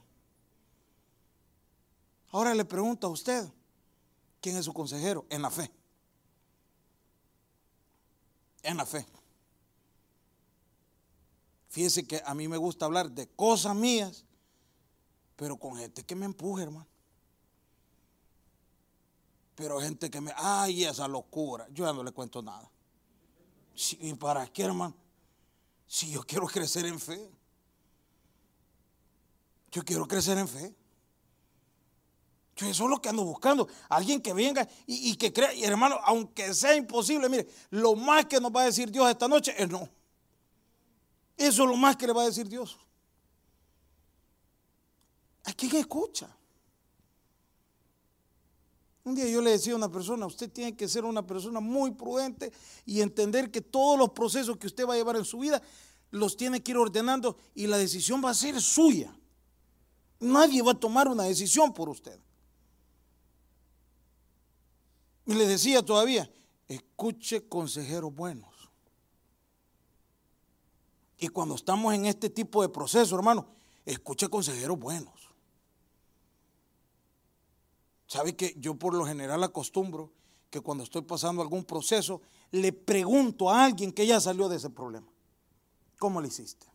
Ahora 2.32 2.54
le 2.54 2.66
pregunto 2.66 3.08
a 3.08 3.10
usted, 3.10 3.48
¿quién 4.40 4.58
es 4.58 4.66
su 4.66 4.74
consejero? 4.74 5.26
En 5.30 5.42
la 5.42 5.50
fe. 5.50 5.72
En 8.62 8.78
la 8.78 8.86
fe. 8.86 9.06
Fíjese 11.70 12.06
que 12.06 12.22
a 12.24 12.36
mí 12.36 12.48
me 12.48 12.58
gusta 12.58 12.86
hablar 12.86 13.10
de 13.10 13.28
cosas 13.28 13.76
mías, 13.76 14.24
pero 15.36 15.58
con 15.58 15.78
gente 15.78 16.04
que 16.04 16.16
me 16.16 16.26
empuje, 16.26 16.64
hermano. 16.64 16.88
Pero 19.56 19.82
gente 19.82 20.12
que 20.12 20.22
me, 20.22 20.32
ay, 20.36 20.84
esa 20.84 21.08
locura, 21.08 21.68
yo 21.72 21.86
ya 21.86 21.94
no 21.94 22.04
le 22.04 22.12
cuento 22.12 22.44
nada. 22.44 22.70
¿Y 24.00 24.14
para 24.14 24.46
qué, 24.48 24.64
hermano? 24.64 25.07
Si 25.88 26.12
yo 26.12 26.24
quiero 26.24 26.48
crecer 26.48 26.86
en 26.86 27.00
fe. 27.00 27.30
Yo 29.72 29.84
quiero 29.84 30.08
crecer 30.08 30.38
en 30.38 30.48
fe. 30.48 30.76
Yo 32.56 32.68
eso 32.68 32.84
es 32.86 32.90
lo 32.90 33.02
que 33.02 33.10
ando 33.10 33.24
buscando. 33.24 33.68
Alguien 33.88 34.22
que 34.22 34.34
venga 34.34 34.68
y, 34.86 35.16
que 35.16 35.32
crea. 35.32 35.54
Y 35.54 35.64
hermano, 35.64 36.00
aunque 36.04 36.54
sea 36.54 36.76
imposible, 36.76 37.30
mire, 37.30 37.48
lo 37.70 37.96
más 37.96 38.26
que 38.26 38.42
nos 38.42 38.52
va 38.52 38.62
a 38.64 38.66
decir 38.66 38.92
Dios 38.92 39.10
esta 39.10 39.28
noche 39.28 39.54
es 39.58 39.70
no. 39.70 39.88
Eso 41.38 41.64
es 41.64 41.70
lo 41.70 41.76
más 41.76 41.96
que 41.96 42.08
le 42.08 42.14
va 42.14 42.24
a 42.24 42.26
decir 42.26 42.50
Dios. 42.50 42.78
¿A 45.46 45.54
quién 45.54 45.76
escucha? 45.76 46.37
Un 49.08 49.16
día 49.16 49.26
yo 49.30 49.40
le 49.40 49.52
decía 49.52 49.72
a 49.72 49.78
una 49.78 49.90
persona, 49.90 50.26
usted 50.26 50.52
tiene 50.52 50.76
que 50.76 50.86
ser 50.86 51.06
una 51.06 51.26
persona 51.26 51.62
muy 51.62 51.92
prudente 51.92 52.52
y 52.86 53.00
entender 53.00 53.50
que 53.50 53.62
todos 53.62 53.98
los 53.98 54.10
procesos 54.10 54.58
que 54.58 54.68
usted 54.68 54.86
va 54.86 54.96
a 54.96 54.98
llevar 54.98 55.16
en 55.16 55.24
su 55.24 55.40
vida 55.40 55.62
los 56.12 56.36
tiene 56.36 56.62
que 56.62 56.72
ir 56.72 56.78
ordenando 56.78 57.38
y 57.56 57.68
la 57.68 57.78
decisión 57.78 58.22
va 58.22 58.32
a 58.32 58.34
ser 58.34 58.62
suya. 58.62 59.18
Nadie 60.20 60.62
va 60.62 60.74
a 60.74 60.78
tomar 60.78 61.08
una 61.08 61.24
decisión 61.24 61.74
por 61.74 61.88
usted. 61.88 62.20
Y 65.26 65.36
le 65.36 65.48
decía 65.48 65.82
todavía, 65.82 66.30
escuche 66.68 67.48
consejeros 67.48 68.14
buenos. 68.14 68.54
Y 71.18 71.30
cuando 71.30 71.56
estamos 71.56 71.94
en 71.94 72.08
este 72.08 72.30
tipo 72.30 72.62
de 72.62 72.68
proceso, 72.68 73.16
hermano, 73.16 73.48
escuche 73.86 74.28
consejeros 74.28 74.78
buenos. 74.78 75.27
¿Sabe 78.08 78.36
que 78.36 78.56
yo 78.58 78.76
por 78.76 78.94
lo 78.94 79.06
general 79.06 79.44
acostumbro 79.44 80.12
que 80.50 80.62
cuando 80.62 80.84
estoy 80.84 81.02
pasando 81.02 81.42
algún 81.42 81.66
proceso, 81.66 82.22
le 82.52 82.72
pregunto 82.72 83.50
a 83.50 83.66
alguien 83.66 83.92
que 83.92 84.08
ya 84.08 84.20
salió 84.20 84.48
de 84.48 84.56
ese 84.56 84.70
problema? 84.70 85.08
¿Cómo 86.00 86.22
le 86.22 86.30
hiciste? 86.30 86.66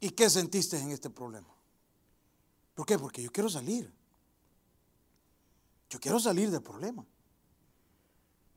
¿Y 0.00 0.10
qué 0.10 0.28
sentiste 0.28 0.78
en 0.78 0.92
este 0.92 1.10
problema? 1.10 1.48
¿Por 2.74 2.86
qué? 2.86 2.98
Porque 2.98 3.22
yo 3.22 3.32
quiero 3.32 3.48
salir. 3.48 3.92
Yo 5.90 5.98
quiero 5.98 6.20
salir 6.20 6.50
del 6.50 6.62
problema. 6.62 7.04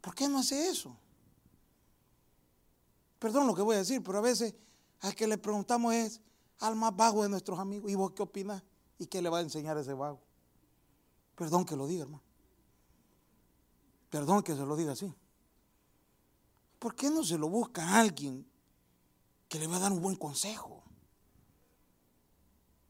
¿Por 0.01 0.13
qué 0.13 0.27
no 0.27 0.39
hace 0.39 0.69
eso? 0.69 0.95
Perdón 3.19 3.47
lo 3.47 3.55
que 3.55 3.61
voy 3.61 3.75
a 3.75 3.79
decir, 3.79 4.03
pero 4.03 4.17
a 4.17 4.21
veces 4.21 4.53
al 4.99 5.15
que 5.15 5.27
le 5.27 5.37
preguntamos 5.37 5.93
es 5.93 6.21
al 6.59 6.75
más 6.75 6.95
vago 6.95 7.23
de 7.23 7.29
nuestros 7.29 7.57
amigos. 7.57 7.89
¿Y 7.89 7.95
vos 7.95 8.11
qué 8.11 8.23
opinas? 8.23 8.61
¿Y 9.01 9.07
qué 9.07 9.19
le 9.19 9.29
va 9.29 9.39
a 9.39 9.41
enseñar 9.41 9.75
ese 9.79 9.93
vago? 9.93 10.21
Perdón 11.35 11.65
que 11.65 11.75
lo 11.75 11.87
diga, 11.87 12.03
hermano. 12.03 12.21
Perdón 14.11 14.43
que 14.43 14.53
se 14.55 14.63
lo 14.63 14.75
diga 14.75 14.91
así. 14.91 15.11
¿Por 16.77 16.93
qué 16.93 17.09
no 17.09 17.23
se 17.23 17.35
lo 17.39 17.49
busca 17.49 17.83
a 17.83 17.99
alguien 17.99 18.45
que 19.49 19.57
le 19.57 19.65
va 19.65 19.77
a 19.77 19.79
dar 19.79 19.91
un 19.91 20.03
buen 20.03 20.15
consejo? 20.15 20.83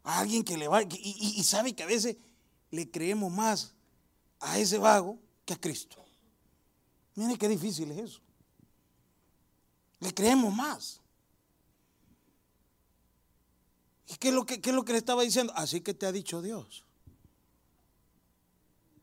A 0.04 0.20
alguien 0.20 0.44
que 0.44 0.58
le 0.58 0.68
va, 0.68 0.84
y, 0.84 0.90
y 0.92 1.44
sabe 1.46 1.74
que 1.74 1.84
a 1.84 1.86
veces 1.88 2.18
le 2.72 2.92
creemos 2.92 3.32
más 3.32 3.74
a 4.42 4.60
ese 4.60 4.80
vago 4.80 5.18
que 5.46 5.54
a 5.54 5.62
Cristo. 5.62 6.04
Mire 7.16 7.38
qué 7.38 7.48
difícil 7.48 7.90
es 7.92 8.00
eso. 8.00 8.22
Le 10.02 10.14
creemos 10.14 10.54
más. 10.54 11.00
¿Y 14.12 14.16
qué 14.16 14.28
es, 14.28 14.34
lo 14.34 14.46
que, 14.46 14.56
es 14.56 14.74
lo 14.74 14.84
que 14.84 14.92
le 14.92 14.98
estaba 14.98 15.24
diciendo? 15.24 15.54
Así 15.56 15.80
que 15.80 15.94
te 15.94 16.06
ha 16.06 16.12
dicho 16.12 16.42
Dios. 16.42 16.84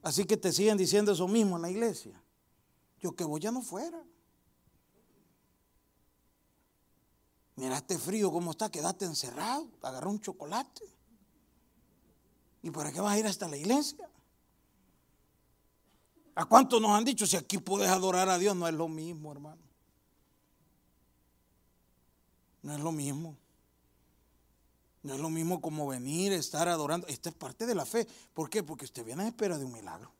Así 0.02 0.26
que 0.26 0.36
te 0.36 0.52
siguen 0.52 0.76
diciendo 0.76 1.12
eso 1.12 1.26
mismo 1.26 1.56
en 1.56 1.62
la 1.62 1.70
iglesia. 1.70 2.22
Yo 3.00 3.16
que 3.16 3.24
voy 3.24 3.40
ya 3.40 3.50
no 3.50 3.62
fuera. 3.62 4.04
Mira 7.56 7.78
este 7.78 7.98
frío 7.98 8.30
como 8.30 8.50
está, 8.50 8.70
quédate 8.70 9.06
encerrado, 9.06 9.70
agarra 9.80 10.10
un 10.10 10.20
chocolate. 10.20 10.84
¿Y 12.62 12.70
para 12.70 12.92
qué 12.92 13.00
vas 13.00 13.14
a 13.14 13.18
ir 13.18 13.26
hasta 13.26 13.48
la 13.48 13.56
iglesia? 13.56 14.10
¿A 16.34 16.44
cuántos 16.44 16.82
nos 16.82 16.90
han 16.90 17.06
dicho 17.06 17.26
si 17.26 17.38
aquí 17.38 17.56
puedes 17.56 17.88
adorar 17.88 18.28
a 18.28 18.36
Dios? 18.36 18.54
No 18.54 18.68
es 18.68 18.74
lo 18.74 18.88
mismo, 18.88 19.32
hermano. 19.32 19.62
No 22.62 22.74
es 22.74 22.80
lo 22.80 22.92
mismo. 22.92 23.38
No 25.02 25.14
es 25.14 25.20
lo 25.20 25.30
mismo 25.30 25.60
como 25.60 25.86
venir, 25.86 26.32
estar 26.32 26.68
adorando. 26.68 27.06
Esta 27.06 27.28
es 27.28 27.34
parte 27.34 27.66
de 27.66 27.74
la 27.74 27.86
fe. 27.86 28.06
¿Por 28.34 28.50
qué? 28.50 28.62
Porque 28.62 28.84
usted 28.84 29.04
viene 29.04 29.22
a 29.22 29.28
espera 29.28 29.58
de 29.58 29.64
un 29.64 29.72
milagro. 29.72 30.12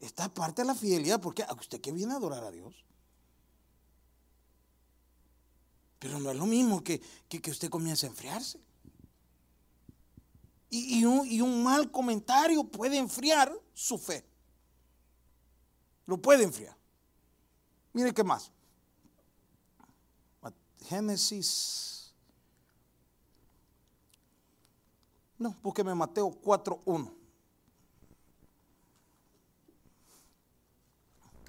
Esta 0.00 0.24
es 0.24 0.30
parte 0.30 0.62
de 0.62 0.66
la 0.66 0.74
fidelidad. 0.74 1.20
Porque 1.20 1.44
usted 1.58 1.80
que 1.80 1.92
viene 1.92 2.12
a 2.12 2.16
adorar 2.16 2.44
a 2.44 2.50
Dios. 2.50 2.74
Pero 5.98 6.18
no 6.18 6.30
es 6.30 6.36
lo 6.36 6.46
mismo 6.46 6.82
que, 6.82 7.00
que, 7.28 7.50
usted 7.50 7.70
comience 7.70 8.06
a 8.06 8.10
enfriarse. 8.10 8.60
Y, 10.68 11.04
un, 11.04 11.26
y 11.26 11.40
un 11.40 11.62
mal 11.62 11.90
comentario 11.90 12.64
puede 12.64 12.96
enfriar 12.96 13.52
su 13.74 13.98
fe. 13.98 14.24
Lo 16.06 16.20
puede 16.20 16.44
enfriar. 16.44 16.76
Mire 17.92 18.12
qué 18.12 18.24
más. 18.24 18.50
Génesis 20.88 21.91
No, 25.42 25.56
búsqueme 25.60 25.92
Mateo 25.92 26.30
4.1. 26.40 27.12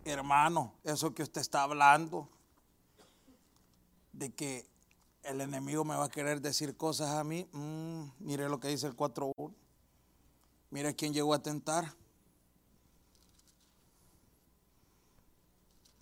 Hermano, 0.03 0.73
eso 0.83 1.13
que 1.13 1.21
usted 1.21 1.41
está 1.41 1.61
hablando, 1.61 2.27
de 4.11 4.33
que 4.33 4.65
el 5.21 5.41
enemigo 5.41 5.85
me 5.85 5.95
va 5.95 6.05
a 6.05 6.09
querer 6.09 6.41
decir 6.41 6.75
cosas 6.75 7.11
a 7.11 7.23
mí, 7.23 7.47
mm, 7.51 8.03
mire 8.17 8.49
lo 8.49 8.59
que 8.59 8.69
dice 8.69 8.87
el 8.87 8.95
4.1. 8.95 9.53
Mire 10.71 10.95
quién 10.95 11.13
llegó 11.13 11.35
a 11.35 11.43
tentar. 11.43 11.93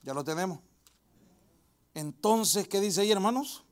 Ya 0.04 0.14
lo 0.14 0.24
tenemos. 0.24 0.60
Entonces, 1.94 2.70
¿qué 2.70 2.80
dice 2.80 3.02
ahí, 3.02 3.12
hermanos? 3.12 3.66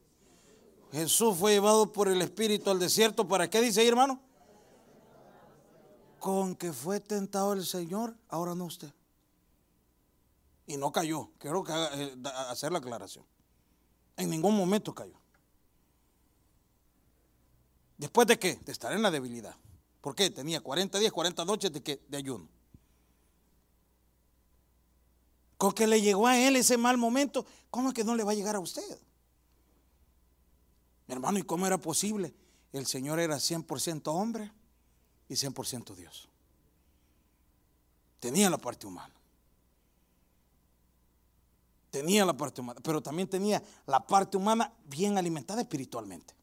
Jesús 0.91 1.37
fue 1.37 1.53
llevado 1.53 1.91
por 1.91 2.07
el 2.07 2.21
Espíritu 2.21 2.69
al 2.69 2.79
desierto. 2.79 3.27
¿Para 3.27 3.49
qué 3.49 3.61
dice 3.61 3.81
ahí, 3.81 3.87
hermano? 3.87 4.19
Con 6.19 6.55
que 6.55 6.73
fue 6.73 6.99
tentado 6.99 7.53
el 7.53 7.65
Señor, 7.65 8.15
ahora 8.27 8.55
no 8.55 8.65
usted. 8.65 8.91
Y 10.65 10.77
no 10.77 10.91
cayó. 10.91 11.29
Quiero 11.37 11.63
eh, 11.67 12.15
hacer 12.49 12.71
la 12.71 12.79
aclaración. 12.79 13.25
En 14.17 14.29
ningún 14.29 14.55
momento 14.55 14.93
cayó. 14.93 15.19
¿Después 17.97 18.27
de 18.27 18.39
qué? 18.39 18.55
De 18.55 18.71
estar 18.71 18.91
en 18.93 19.01
la 19.01 19.11
debilidad. 19.11 19.55
¿Por 20.01 20.15
qué? 20.15 20.29
Tenía 20.29 20.61
40 20.61 20.97
días, 20.99 21.11
40 21.11 21.45
noches 21.45 21.71
de, 21.71 22.01
de 22.07 22.17
ayuno. 22.17 22.47
Con 25.57 25.73
que 25.73 25.87
le 25.87 26.01
llegó 26.01 26.25
a 26.25 26.39
él 26.39 26.55
ese 26.55 26.77
mal 26.77 26.97
momento, 26.97 27.45
¿cómo 27.69 27.89
es 27.89 27.93
que 27.93 28.03
no 28.03 28.15
le 28.15 28.23
va 28.23 28.31
a 28.31 28.35
llegar 28.35 28.55
a 28.55 28.59
usted? 28.59 28.97
Hermano, 31.09 31.39
¿y 31.39 31.43
cómo 31.43 31.65
era 31.65 31.79
posible? 31.79 32.33
El 32.71 32.85
Señor 32.85 33.19
era 33.19 33.37
100% 33.37 34.03
hombre 34.13 34.51
y 35.27 35.33
100% 35.33 35.95
Dios. 35.95 36.29
Tenía 38.19 38.49
la 38.49 38.59
parte 38.59 38.85
humana. 38.85 39.13
Tenía 41.89 42.23
la 42.25 42.37
parte 42.37 42.61
humana, 42.61 42.79
pero 42.83 43.01
también 43.01 43.27
tenía 43.27 43.63
la 43.87 44.05
parte 44.05 44.37
humana 44.37 44.71
bien 44.85 45.17
alimentada 45.17 45.61
espiritualmente. 45.61 46.35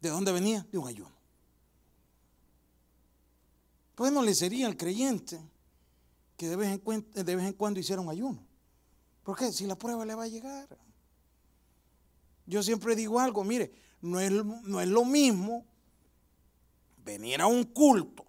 ¿De 0.00 0.08
dónde 0.08 0.32
venía? 0.32 0.66
De 0.72 0.78
un 0.78 0.88
ayuno. 0.88 1.12
Pues 3.94 4.10
no 4.10 4.22
le 4.22 4.34
sería 4.34 4.66
al 4.66 4.78
creyente 4.78 5.38
que 6.38 6.48
de 6.48 6.56
vez, 6.56 6.80
en 6.86 7.10
de 7.12 7.36
vez 7.36 7.44
en 7.44 7.52
cuando 7.52 7.78
hiciera 7.78 8.00
un 8.00 8.08
ayuno. 8.08 8.42
¿Por 9.22 9.36
qué? 9.36 9.52
Si 9.52 9.66
la 9.66 9.76
prueba 9.76 10.06
le 10.06 10.14
va 10.14 10.22
a 10.22 10.28
llegar. 10.28 10.66
Yo 12.46 12.62
siempre 12.62 12.96
digo 12.96 13.20
algo, 13.20 13.44
mire, 13.44 13.70
no 14.00 14.20
es, 14.20 14.30
no 14.32 14.80
es 14.80 14.88
lo 14.88 15.04
mismo 15.04 15.64
venir 17.04 17.40
a 17.40 17.46
un 17.46 17.64
culto, 17.64 18.24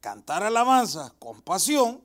cantar 0.00 0.42
alabanza 0.42 1.14
con 1.18 1.42
pasión, 1.42 2.02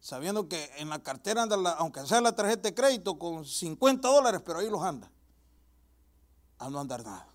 sabiendo 0.00 0.48
que 0.48 0.70
en 0.76 0.88
la 0.88 1.02
cartera 1.02 1.42
anda, 1.42 1.56
aunque 1.72 2.06
sea 2.06 2.20
la 2.20 2.34
tarjeta 2.34 2.68
de 2.68 2.74
crédito, 2.74 3.18
con 3.18 3.44
50 3.44 4.08
dólares, 4.08 4.42
pero 4.44 4.58
ahí 4.58 4.70
los 4.70 4.82
anda 4.82 5.10
a 6.58 6.70
no 6.70 6.80
andar 6.80 7.04
nada. 7.04 7.28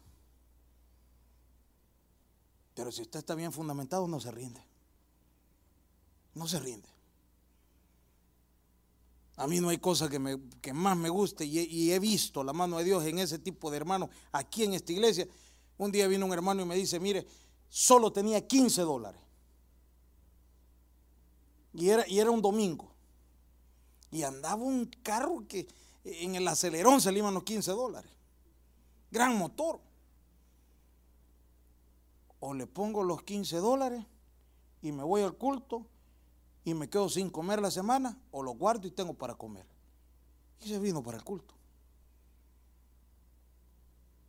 Pero 2.74 2.92
si 2.92 3.02
usted 3.02 3.20
está 3.20 3.34
bien 3.36 3.52
fundamentado, 3.52 4.08
no 4.08 4.20
se 4.20 4.32
rinde. 4.32 4.64
No 6.36 6.48
se 6.48 6.60
rinde. 6.60 6.88
A 9.38 9.48
mí 9.48 9.60
no 9.60 9.70
hay 9.70 9.78
cosa 9.78 10.10
que, 10.10 10.20
más 10.74 10.98
me 10.98 11.10
guste 11.10 11.46
y 11.46 11.60
he, 11.60 11.64
y 11.64 11.92
he, 11.92 12.00
visto 12.00 12.44
la 12.44 12.54
mano 12.54 12.78
de 12.78 12.84
Dios 12.84 13.06
en 13.06 13.20
ese 13.20 13.40
tipo 13.40 13.72
de 13.72 13.78
hermanos 13.78 14.10
aquí 14.32 14.64
en 14.64 14.74
esta 14.74 14.92
iglesia. 14.92 15.28
Un 15.78 15.92
día 15.92 16.08
vino 16.08 16.26
un 16.26 16.34
hermano 16.34 16.64
y 16.64 16.66
me 16.66 16.76
dice, 16.76 17.00
mire, 17.00 17.26
solo 17.70 18.12
tenía 18.12 18.46
15 18.46 18.82
dólares. 18.82 19.22
Y 21.74 21.90
era, 21.90 22.08
y 22.08 22.20
era 22.20 22.32
un 22.32 22.42
domingo. 22.42 22.92
Y 24.12 24.24
andaba 24.24 24.62
un 24.62 24.86
carro 25.04 25.48
que 25.48 25.68
en 26.04 26.36
el 26.36 26.48
acelerón 26.48 27.00
se 27.00 27.12
le 27.12 27.20
iban 27.20 27.34
los 27.34 27.44
15 27.44 27.72
dólares 27.72 28.18
gran 29.12 29.38
motor. 29.38 29.80
O 32.40 32.54
le 32.54 32.68
pongo 32.68 33.04
los 33.04 33.24
15 33.24 33.58
dólares 33.58 34.06
y 34.82 34.92
me 34.92 35.04
voy 35.04 35.24
al 35.24 35.36
culto 35.36 35.88
y 36.68 36.74
me 36.74 36.90
quedo 36.90 37.08
sin 37.08 37.30
comer 37.30 37.62
la 37.62 37.72
semana, 37.72 38.20
o 38.30 38.44
lo 38.44 38.52
guardo 38.52 38.90
y 38.90 38.92
tengo 38.92 39.14
para 39.14 39.36
comer. 39.36 39.66
Y 40.60 40.68
se 40.68 40.78
vino 40.80 41.02
para 41.02 41.16
el 41.16 41.24
culto. 41.24 41.56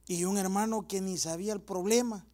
Y 0.06 0.24
un 0.24 0.38
hermano 0.38 0.86
que 0.86 1.00
ni 1.00 1.18
sabía 1.18 1.52
el 1.52 1.60
problema, 1.60 2.24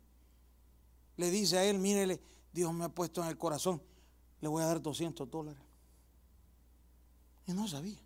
le 1.17 1.31
dice 1.31 1.57
a 1.57 1.65
él, 1.65 1.79
mírele, 1.79 2.21
Dios 2.53 2.71
me 2.75 2.85
ha 2.85 2.91
puesto 2.91 3.23
en 3.23 3.29
el 3.29 3.39
corazón, 3.39 3.83
le 4.43 4.49
voy 4.49 4.63
a 4.63 4.67
dar 4.67 4.83
200 4.83 5.31
dólares. 5.31 5.63
Y 7.47 7.55
no 7.55 7.67
sabía. 7.67 8.03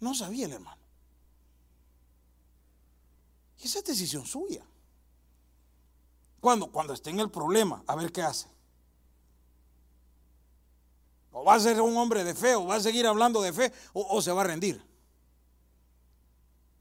No 0.00 0.14
sabía 0.14 0.46
el 0.46 0.52
hermano. 0.52 0.80
Y 3.58 3.66
esa 3.66 3.80
es 3.80 3.84
decisión 3.84 4.24
suya. 4.24 4.64
Cuando, 6.40 6.72
cuando 6.72 6.94
esté 6.94 7.10
en 7.10 7.20
el 7.20 7.30
problema, 7.30 7.84
a 7.86 7.96
ver 7.96 8.10
qué 8.10 8.22
hace. 8.22 8.48
O 11.32 11.44
va 11.44 11.54
a 11.54 11.60
ser 11.60 11.80
un 11.80 11.96
hombre 11.96 12.24
de 12.24 12.34
fe, 12.34 12.54
o 12.54 12.66
va 12.66 12.76
a 12.76 12.80
seguir 12.80 13.06
hablando 13.06 13.40
de 13.42 13.52
fe, 13.52 13.72
o, 13.92 14.20
se 14.22 14.32
va 14.32 14.42
a 14.42 14.44
rendir. 14.44 14.82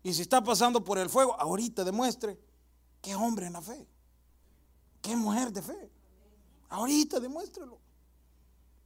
Y 0.04 0.14
si 0.14 0.22
está 0.22 0.44
pasando 0.44 0.84
por 0.84 0.98
el 0.98 1.10
fuego, 1.10 1.40
ahorita 1.40 1.84
demuestre 1.84 2.40
qué 3.02 3.16
hombre 3.16 3.48
en 3.48 3.54
la 3.54 3.62
fe, 3.62 3.88
qué 5.02 5.16
mujer 5.16 5.52
de 5.52 5.62
fe. 5.62 5.92
Ahorita 6.70 7.20
demuéstrelo. 7.20 7.80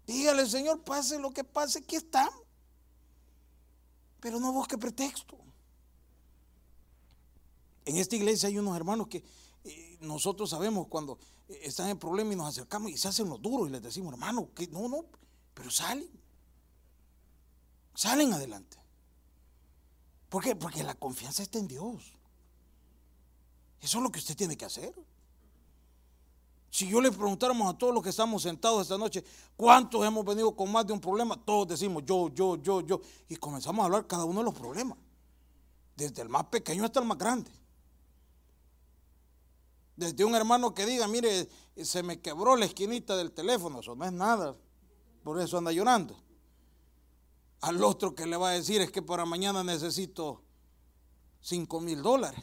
Dígale, 0.06 0.48
Señor, 0.48 0.84
pase 0.84 1.20
lo 1.20 1.32
que 1.32 1.44
pase, 1.44 1.80
aquí 1.80 1.96
estamos. 1.96 2.44
Pero 4.20 4.40
no 4.40 4.52
busque 4.52 4.78
pretexto. 4.78 5.38
En 7.86 7.98
esta 7.98 8.16
iglesia 8.16 8.48
hay 8.50 8.58
unos 8.58 8.76
hermanos 8.76 9.08
que 9.08 9.24
eh, 9.64 9.98
nosotros 10.02 10.50
sabemos 10.50 10.88
cuando 10.88 11.18
eh, 11.48 11.62
están 11.64 11.90
en 11.90 11.98
problema 11.98 12.34
y 12.34 12.36
nos 12.36 12.48
acercamos 12.48 12.92
y 12.92 12.98
se 12.98 13.08
hacen 13.08 13.30
los 13.30 13.42
duros 13.42 13.68
y 13.68 13.72
les 13.72 13.82
decimos, 13.82 14.14
hermano, 14.14 14.50
que 14.54 14.68
no, 14.68 14.88
no, 14.88 15.06
pero 15.54 15.70
salen. 15.70 16.10
Salen 17.94 18.34
adelante. 18.34 18.78
¿Por 20.30 20.44
qué? 20.44 20.56
Porque 20.56 20.84
la 20.84 20.96
confianza 20.96 21.44
está 21.44 21.60
en 21.60 21.68
Dios. 21.68 22.14
Eso 23.82 23.98
es 23.98 24.04
lo 24.04 24.12
que 24.12 24.20
usted 24.20 24.36
tiene 24.36 24.56
que 24.56 24.66
hacer. 24.66 24.94
Si 26.70 26.88
yo 26.88 27.02
le 27.02 27.12
preguntáramos 27.12 27.74
a 27.74 27.78
todos 27.78 27.94
los 27.94 28.02
que 28.02 28.12
estamos 28.12 28.44
sentados 28.44 28.84
esta 28.84 28.98
noche, 28.98 29.26
¿cuántos 29.58 30.06
hemos 30.06 30.24
venido 30.24 30.56
con 30.56 30.72
más 30.72 30.88
de 30.88 30.94
un 30.94 31.02
problema? 31.02 31.36
Todos 31.44 31.68
decimos 31.68 32.04
yo, 32.06 32.30
yo, 32.30 32.56
yo, 32.56 32.80
yo. 32.80 33.02
Y 33.28 33.36
comenzamos 33.36 33.84
a 33.84 33.86
hablar 33.88 34.08
cada 34.08 34.24
uno 34.24 34.40
de 34.40 34.46
los 34.46 34.54
problemas. 34.54 34.98
Desde 35.98 36.22
el 36.22 36.30
más 36.30 36.46
pequeño 36.46 36.86
hasta 36.86 37.02
el 37.02 37.06
más 37.06 37.18
grande. 37.18 37.52
Desde 39.98 40.24
un 40.24 40.34
hermano 40.34 40.74
que 40.74 40.86
diga, 40.86 41.08
mire, 41.10 41.50
se 41.76 42.04
me 42.04 42.22
quebró 42.22 42.56
la 42.56 42.66
esquinita 42.66 43.18
del 43.18 43.34
teléfono, 43.34 43.82
eso 43.82 43.94
no 43.94 44.06
es 44.06 44.14
nada, 44.14 44.56
por 45.24 45.40
eso 45.40 45.58
anda 45.58 45.72
llorando. 45.72 46.22
Al 47.62 47.84
otro 47.84 48.16
que 48.16 48.26
le 48.26 48.38
va 48.38 48.50
a 48.50 48.54
decir 48.54 48.82
es 48.82 48.92
que 48.92 49.02
para 49.02 49.26
mañana 49.26 49.64
necesito 49.64 50.42
5 51.42 51.80
mil 51.82 52.02
dólares. 52.02 52.42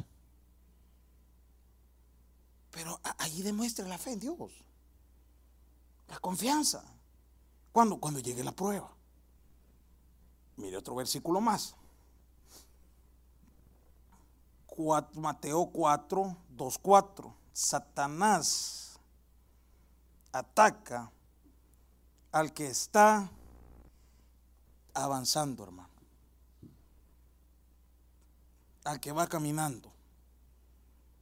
Pero 2.70 3.00
ahí 3.18 3.42
demuestra 3.42 3.88
la 3.88 3.98
fe 3.98 4.12
en 4.12 4.20
Dios, 4.20 4.36
la 6.08 6.18
confianza. 6.20 6.84
cuando 7.72 7.98
Cuando 7.98 8.20
llegue 8.20 8.44
la 8.44 8.52
prueba. 8.52 8.94
Mire 10.56 10.76
otro 10.76 10.94
versículo 10.94 11.40
más. 11.40 11.74
Mateo 15.14 15.70
4, 15.72 16.36
2, 16.50 16.78
4. 16.78 17.34
Satanás 17.52 19.00
ataca 20.30 21.10
al 22.32 22.52
que 22.52 22.66
está 22.66 23.30
avanzando, 24.94 25.62
hermano. 25.64 25.88
Al 28.84 29.00
que 29.00 29.12
va 29.12 29.26
caminando. 29.26 29.92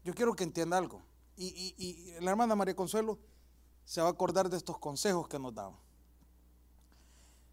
Yo 0.04 0.14
quiero 0.14 0.34
que 0.34 0.44
entienda 0.44 0.78
algo. 0.78 1.02
Y, 1.36 2.14
la 2.20 2.30
hermana 2.30 2.54
María 2.54 2.74
Consuelo 2.74 3.18
se 3.84 4.00
va 4.00 4.08
a 4.08 4.10
acordar 4.10 4.48
de 4.48 4.56
estos 4.56 4.78
consejos 4.78 5.28
que 5.28 5.38
nos 5.38 5.54
daban. 5.54 5.76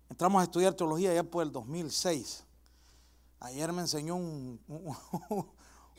Entramos 0.09 0.39
a 0.39 0.43
estudiar 0.43 0.73
teología 0.73 1.13
ya 1.13 1.23
por 1.23 1.43
el 1.43 1.51
2006. 1.51 2.45
Ayer 3.39 3.73
me 3.73 3.81
enseñó 3.81 4.15
un, 4.15 4.59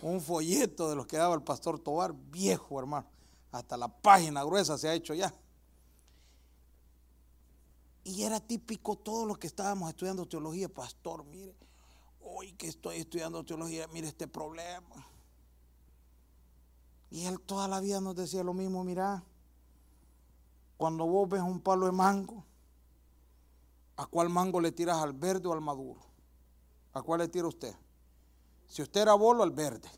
un 0.02 0.20
folleto 0.20 0.88
de 0.88 0.96
los 0.96 1.06
que 1.06 1.16
daba 1.16 1.34
el 1.34 1.42
pastor 1.42 1.78
Tobar, 1.78 2.14
viejo 2.14 2.78
hermano, 2.78 3.06
hasta 3.52 3.76
la 3.76 3.88
página 3.88 4.42
gruesa 4.44 4.78
se 4.78 4.88
ha 4.88 4.94
hecho 4.94 5.12
ya. 5.14 5.34
Y 8.04 8.22
era 8.22 8.38
típico 8.38 8.96
todo 8.96 9.24
lo 9.24 9.36
que 9.36 9.46
estábamos 9.46 9.88
estudiando 9.88 10.26
teología, 10.26 10.68
pastor, 10.68 11.24
mire, 11.24 11.56
hoy 12.20 12.52
que 12.52 12.68
estoy 12.68 12.98
estudiando 12.98 13.44
teología, 13.44 13.88
mire 13.88 14.08
este 14.08 14.28
problema. 14.28 15.08
Y 17.10 17.24
él 17.24 17.40
toda 17.40 17.66
la 17.66 17.80
vida 17.80 18.02
nos 18.02 18.14
decía 18.14 18.44
lo 18.44 18.52
mismo, 18.52 18.84
mira, 18.84 19.24
cuando 20.76 21.06
vos 21.06 21.28
ves 21.30 21.40
un 21.40 21.60
palo 21.60 21.86
de 21.86 21.92
mango, 21.92 22.44
¿a 23.96 24.04
cuál 24.06 24.28
mango 24.28 24.60
le 24.60 24.72
tiras 24.72 24.98
al 24.98 25.14
verde 25.14 25.48
o 25.48 25.52
al 25.54 25.62
maduro? 25.62 26.00
¿A 26.92 27.00
cuál 27.00 27.20
le 27.20 27.28
tira 27.28 27.46
usted? 27.46 27.74
Si 28.66 28.82
usted 28.82 29.00
era 29.02 29.14
bolo, 29.14 29.42
al 29.42 29.50
verde. 29.50 29.88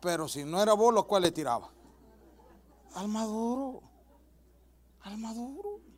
Pero 0.00 0.26
si 0.26 0.44
no 0.44 0.60
era 0.60 0.72
bolo, 0.72 1.00
¿a 1.00 1.06
cuál 1.06 1.22
le 1.22 1.30
tiraba? 1.30 1.70
Al 2.94 3.06
maduro. 3.06 3.82
Al 5.02 5.18
maduro. 5.18 5.89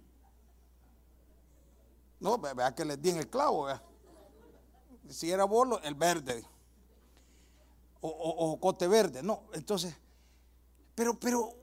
No, 2.22 2.38
vea 2.38 2.72
que 2.72 2.84
les 2.84 3.02
di 3.02 3.10
en 3.10 3.16
el 3.18 3.28
clavo. 3.28 3.66
Si 5.10 5.30
era 5.30 5.44
bolo, 5.44 5.82
el 5.82 5.96
verde. 5.96 6.44
o, 8.00 8.58
cote 8.60 8.86
verde, 8.86 9.22
no. 9.22 9.42
Entonces, 9.52 9.94
pero, 10.94 11.18
pero 11.18 11.54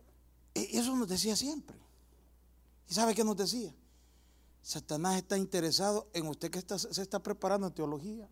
e, 0.54 0.78
eso 0.78 0.96
nos 0.96 1.08
decía 1.08 1.36
siempre. 1.36 1.78
¿Y 2.90 2.94
sabe 2.94 3.16
qué 3.16 3.24
nos 3.24 3.38
decía? 3.38 3.74
Satanás 4.62 5.16
está 5.16 5.38
interesado 5.38 6.08
en 6.14 6.28
usted 6.28 6.52
que 6.52 6.62
se 6.78 7.02
está 7.02 7.20
preparando 7.20 7.68
en 7.68 7.74
teología. 7.74 8.28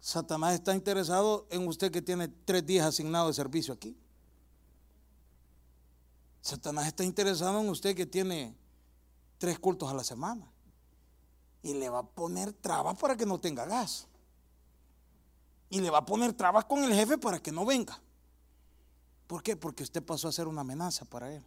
Satanás 0.00 0.54
está 0.54 0.74
interesado 0.74 1.46
en 1.50 1.68
usted 1.68 1.92
que 1.92 2.00
tiene 2.00 2.28
tres 2.28 2.64
días 2.64 2.86
asignados 2.86 3.36
de 3.36 3.42
servicio 3.42 3.74
aquí. 3.74 3.94
Satanás 6.40 6.86
está 6.86 7.04
interesado 7.04 7.60
en 7.60 7.68
usted 7.68 7.94
que 7.94 8.06
tiene 8.06 8.56
tres 9.40 9.58
cultos 9.58 9.90
a 9.90 9.94
la 9.94 10.04
semana. 10.04 10.46
Y 11.62 11.74
le 11.74 11.88
va 11.88 12.00
a 12.00 12.06
poner 12.06 12.52
trabas 12.52 12.96
para 12.98 13.16
que 13.16 13.26
no 13.26 13.40
tenga 13.40 13.64
gas. 13.64 14.06
Y 15.70 15.80
le 15.80 15.88
va 15.88 15.98
a 15.98 16.06
poner 16.06 16.34
trabas 16.34 16.66
con 16.66 16.84
el 16.84 16.92
jefe 16.92 17.16
para 17.16 17.42
que 17.42 17.50
no 17.50 17.64
venga. 17.64 17.98
¿Por 19.26 19.42
qué? 19.42 19.56
Porque 19.56 19.82
usted 19.82 20.02
pasó 20.02 20.28
a 20.28 20.32
ser 20.32 20.46
una 20.46 20.60
amenaza 20.60 21.06
para 21.06 21.32
él. 21.34 21.42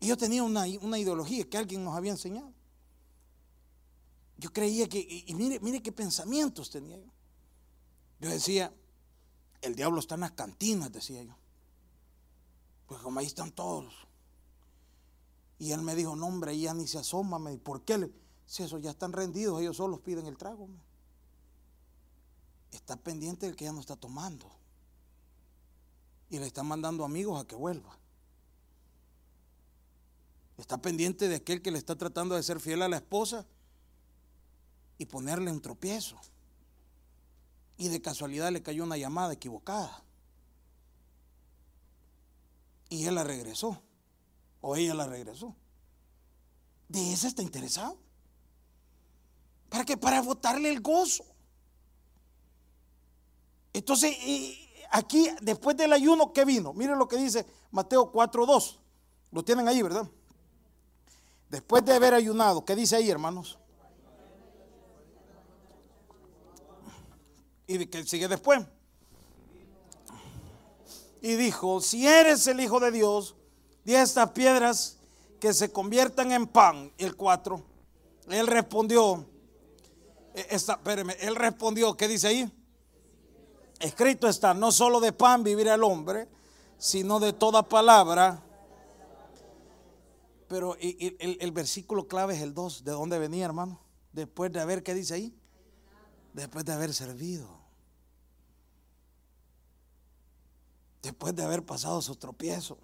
Y 0.00 0.08
yo 0.08 0.16
tenía 0.16 0.42
una, 0.42 0.64
una 0.80 0.98
ideología 0.98 1.48
que 1.48 1.58
alguien 1.58 1.84
nos 1.84 1.94
había 1.94 2.12
enseñado. 2.12 2.50
Yo 4.38 4.50
creía 4.52 4.88
que, 4.88 4.98
y 4.98 5.34
mire, 5.34 5.60
mire 5.60 5.82
qué 5.82 5.92
pensamientos 5.92 6.70
tenía 6.70 6.96
yo. 6.96 7.12
Yo 8.18 8.30
decía, 8.30 8.72
el 9.60 9.74
diablo 9.76 10.00
está 10.00 10.14
en 10.14 10.22
las 10.22 10.32
cantinas, 10.32 10.90
decía 10.90 11.22
yo. 11.22 11.36
Pues 12.86 13.00
como 13.02 13.20
ahí 13.20 13.26
están 13.26 13.52
todos. 13.52 13.92
Y 15.62 15.70
él 15.70 15.80
me 15.80 15.94
dijo, 15.94 16.16
no 16.16 16.26
hombre, 16.26 16.58
ya 16.58 16.74
ni 16.74 16.88
se 16.88 16.98
asoma. 16.98 17.38
Me 17.38 17.56
¿por 17.56 17.84
qué? 17.84 18.10
Si 18.46 18.64
esos 18.64 18.82
ya 18.82 18.90
están 18.90 19.12
rendidos, 19.12 19.60
ellos 19.60 19.76
solos 19.76 20.00
piden 20.00 20.26
el 20.26 20.36
trago. 20.36 20.68
Está 22.72 22.96
pendiente 22.96 23.46
del 23.46 23.54
que 23.54 23.66
ya 23.66 23.72
no 23.72 23.78
está 23.78 23.94
tomando. 23.94 24.50
Y 26.30 26.40
le 26.40 26.46
están 26.46 26.66
mandando 26.66 27.04
amigos 27.04 27.40
a 27.40 27.46
que 27.46 27.54
vuelva. 27.54 27.96
Está 30.58 30.82
pendiente 30.82 31.28
de 31.28 31.36
aquel 31.36 31.62
que 31.62 31.70
le 31.70 31.78
está 31.78 31.94
tratando 31.94 32.34
de 32.34 32.42
ser 32.42 32.58
fiel 32.58 32.82
a 32.82 32.88
la 32.88 32.96
esposa 32.96 33.46
y 34.98 35.06
ponerle 35.06 35.52
un 35.52 35.62
tropiezo. 35.62 36.18
Y 37.76 37.86
de 37.86 38.02
casualidad 38.02 38.50
le 38.50 38.64
cayó 38.64 38.82
una 38.82 38.96
llamada 38.96 39.34
equivocada. 39.34 40.02
Y 42.88 43.04
él 43.04 43.14
la 43.14 43.22
regresó. 43.22 43.80
O 44.62 44.74
ella 44.74 44.94
la 44.94 45.06
regresó. 45.06 45.54
De 46.88 47.12
esa 47.12 47.28
está 47.28 47.42
interesado. 47.42 47.98
¿Para 49.68 49.84
qué? 49.84 49.96
Para 49.96 50.22
votarle 50.22 50.70
el 50.70 50.80
gozo. 50.80 51.24
Entonces, 53.72 54.16
aquí, 54.90 55.28
después 55.40 55.76
del 55.76 55.92
ayuno, 55.92 56.32
¿qué 56.32 56.44
vino? 56.44 56.72
Miren 56.72 56.98
lo 56.98 57.08
que 57.08 57.16
dice 57.16 57.44
Mateo 57.70 58.12
4.2. 58.12 58.78
Lo 59.32 59.44
tienen 59.44 59.66
ahí, 59.66 59.82
¿verdad? 59.82 60.08
Después 61.50 61.84
de 61.84 61.94
haber 61.94 62.14
ayunado, 62.14 62.64
¿qué 62.64 62.76
dice 62.76 62.96
ahí, 62.96 63.10
hermanos? 63.10 63.58
Y 67.66 67.86
que 67.86 68.04
sigue 68.04 68.28
después. 68.28 68.64
Y 71.20 71.34
dijo, 71.36 71.80
si 71.80 72.06
eres 72.06 72.46
el 72.46 72.60
Hijo 72.60 72.78
de 72.80 72.90
Dios, 72.90 73.36
di 73.84 73.94
estas 73.94 74.30
piedras 74.30 74.96
que 75.40 75.52
se 75.52 75.72
conviertan 75.72 76.32
en 76.32 76.46
pan. 76.46 76.92
El 76.98 77.16
4. 77.16 77.62
Él 78.28 78.46
respondió, 78.46 79.26
e, 80.34 80.46
espéreme, 80.54 81.16
él 81.20 81.36
respondió, 81.36 81.96
¿qué 81.96 82.08
dice 82.08 82.28
ahí? 82.28 82.52
Escrito 83.80 84.28
está, 84.28 84.54
no 84.54 84.70
solo 84.70 85.00
de 85.00 85.12
pan 85.12 85.42
vivirá 85.42 85.74
el 85.74 85.82
hombre, 85.82 86.28
sino 86.78 87.18
de 87.18 87.32
toda 87.32 87.68
palabra. 87.68 88.42
Pero 90.48 90.76
el, 90.78 91.38
el 91.40 91.52
versículo 91.52 92.06
clave 92.06 92.34
es 92.34 92.42
el 92.42 92.54
2. 92.54 92.84
¿De 92.84 92.92
dónde 92.92 93.18
venía, 93.18 93.44
hermano? 93.44 93.80
Después 94.12 94.52
de 94.52 94.60
haber, 94.60 94.82
¿qué 94.82 94.94
dice 94.94 95.14
ahí? 95.14 95.34
Después 96.34 96.64
de 96.64 96.72
haber 96.72 96.94
servido. 96.94 97.62
después 101.02 101.34
de 101.34 101.42
haber 101.42 101.64
pasado 101.66 102.00
su 102.00 102.14
tropiezo. 102.16 102.78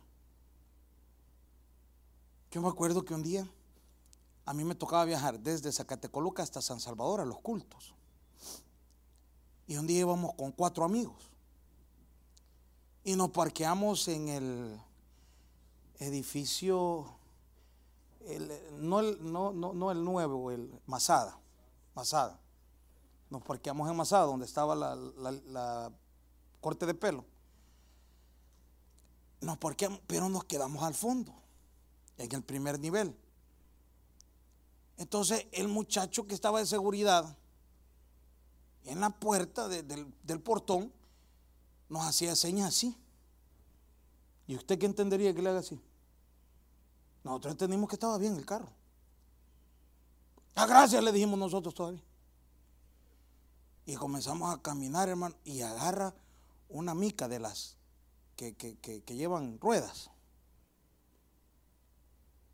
Yo 2.50 2.62
me 2.62 2.68
acuerdo 2.68 3.04
que 3.04 3.14
un 3.14 3.22
día 3.22 3.46
a 4.46 4.54
mí 4.54 4.64
me 4.64 4.74
tocaba 4.74 5.04
viajar 5.04 5.38
desde 5.38 5.70
Zacatecoluca 5.70 6.42
hasta 6.42 6.62
San 6.62 6.80
Salvador 6.80 7.20
a 7.20 7.26
los 7.26 7.40
cultos. 7.40 7.94
Y 9.66 9.76
un 9.76 9.86
día 9.86 10.00
íbamos 10.00 10.34
con 10.34 10.52
cuatro 10.52 10.84
amigos. 10.84 11.30
Y 13.04 13.14
nos 13.16 13.30
parqueamos 13.30 14.08
en 14.08 14.28
el 14.28 14.80
edificio, 15.98 17.06
no, 18.78 19.00
el, 19.00 19.18
no, 19.32 19.52
no, 19.52 19.90
el 19.90 20.02
nuevo, 20.02 20.50
el 20.50 20.80
Masada. 20.86 21.38
Masada. 21.94 22.40
Nos 23.28 23.42
parqueamos 23.42 23.90
en 23.90 23.96
Masada, 23.96 24.24
donde 24.24 24.46
estaba 24.46 24.74
la 24.74 25.92
corte 26.60 26.86
de 26.86 26.94
pelo. 26.94 27.24
No, 29.40 29.58
porque, 29.60 29.88
pero 30.06 30.28
nos 30.28 30.44
quedamos 30.44 30.82
al 30.82 30.94
fondo, 30.94 31.32
en 32.18 32.34
el 32.34 32.42
primer 32.42 32.78
nivel. 32.78 33.16
Entonces 34.96 35.46
el 35.52 35.68
muchacho 35.68 36.26
que 36.26 36.34
estaba 36.34 36.58
de 36.58 36.66
seguridad 36.66 37.36
en 38.84 39.00
la 39.00 39.10
puerta 39.10 39.68
del, 39.68 40.40
portón 40.42 40.92
nos 41.88 42.04
hacía 42.04 42.34
señas 42.34 42.68
así. 42.68 42.96
¿Y 44.46 44.56
usted 44.56 44.78
qué 44.78 44.86
entendería 44.86 45.34
que 45.34 45.42
le 45.42 45.50
haga 45.50 45.60
así? 45.60 45.80
Nosotros 47.22 47.52
entendimos 47.52 47.88
que 47.88 47.96
estaba 47.96 48.16
bien 48.18 48.36
el 48.36 48.46
carro. 48.46 48.68
A 50.54 50.62
ah, 50.62 50.66
gracias 50.66 51.02
le 51.04 51.12
dijimos 51.12 51.38
nosotros 51.38 51.74
todavía. 51.74 52.02
Y 53.84 53.94
comenzamos 53.94 54.52
a 54.54 54.60
caminar, 54.60 55.08
hermano, 55.08 55.36
y 55.44 55.60
agarra 55.60 56.14
una 56.68 56.94
mica 56.94 57.28
de 57.28 57.38
las 57.38 57.76
que, 58.36 59.02
llevan 59.08 59.58
ruedas. 59.60 60.10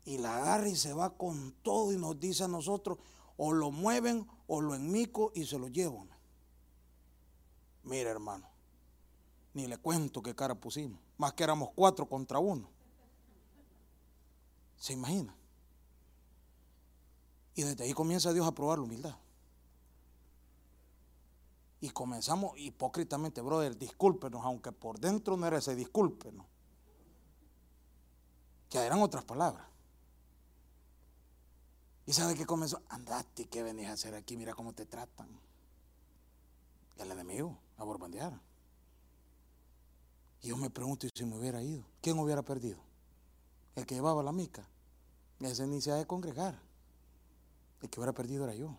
Y 0.05 0.19
la 0.19 0.37
agarra 0.37 0.69
y 0.69 0.75
se 0.75 0.93
va 0.93 1.17
con 1.17 1.51
todo 1.63 1.91
y 1.91 1.97
nos 1.97 2.19
dice 2.19 2.43
a 2.43 2.47
nosotros, 2.47 2.99
o 3.37 3.51
lo 3.51 3.71
mueven 3.71 4.27
o 4.47 4.61
lo 4.61 4.75
enmico 4.75 5.31
y 5.35 5.45
se 5.45 5.59
lo 5.59 5.67
llevan. 5.67 6.09
Mira 7.83 8.11
hermano, 8.11 8.47
ni 9.53 9.67
le 9.67 9.77
cuento 9.77 10.21
qué 10.21 10.35
cara 10.35 10.55
pusimos, 10.55 10.99
más 11.17 11.33
que 11.33 11.43
éramos 11.43 11.69
cuatro 11.75 12.07
contra 12.07 12.39
uno. 12.39 12.69
¿Se 14.77 14.93
imagina? 14.93 15.35
Y 17.55 17.63
desde 17.63 17.85
ahí 17.85 17.93
comienza 17.93 18.33
Dios 18.33 18.45
a 18.45 18.53
probar 18.53 18.79
la 18.79 18.83
humildad. 18.83 19.15
Y 21.79 21.89
comenzamos 21.89 22.57
hipócritamente, 22.57 23.41
brother, 23.41 23.77
discúlpenos, 23.77 24.43
aunque 24.43 24.71
por 24.71 24.99
dentro 24.99 25.37
no 25.37 25.45
era 25.45 25.59
ese 25.59 25.75
discúlpenos. 25.75 26.45
Que 28.69 28.79
eran 28.79 29.01
otras 29.01 29.23
palabras. 29.23 29.65
¿Y 32.05 32.13
sabe 32.13 32.35
qué 32.35 32.45
comenzó? 32.45 32.81
Andate, 32.89 33.45
¿qué 33.45 33.63
venís 33.63 33.87
a 33.87 33.93
hacer 33.93 34.13
aquí? 34.13 34.37
Mira 34.37 34.53
cómo 34.53 34.73
te 34.73 34.85
tratan. 34.85 35.27
El 36.97 37.11
enemigo, 37.11 37.57
a 37.77 37.83
borbandear. 37.83 38.39
Y 40.41 40.49
yo 40.49 40.57
me 40.57 40.69
pregunto, 40.69 41.07
¿y 41.07 41.09
si 41.13 41.25
me 41.25 41.37
hubiera 41.37 41.61
ido? 41.63 41.83
¿Quién 42.01 42.19
hubiera 42.19 42.43
perdido? 42.43 42.79
El 43.75 43.85
que 43.85 43.95
llevaba 43.95 44.21
la 44.21 44.31
mica. 44.31 44.67
Ese 45.39 45.65
ni 45.65 45.81
se 45.81 45.91
de 45.91 46.05
congregar. 46.05 46.59
El 47.81 47.89
que 47.89 47.99
hubiera 47.99 48.13
perdido 48.13 48.43
era 48.43 48.53
yo. 48.53 48.77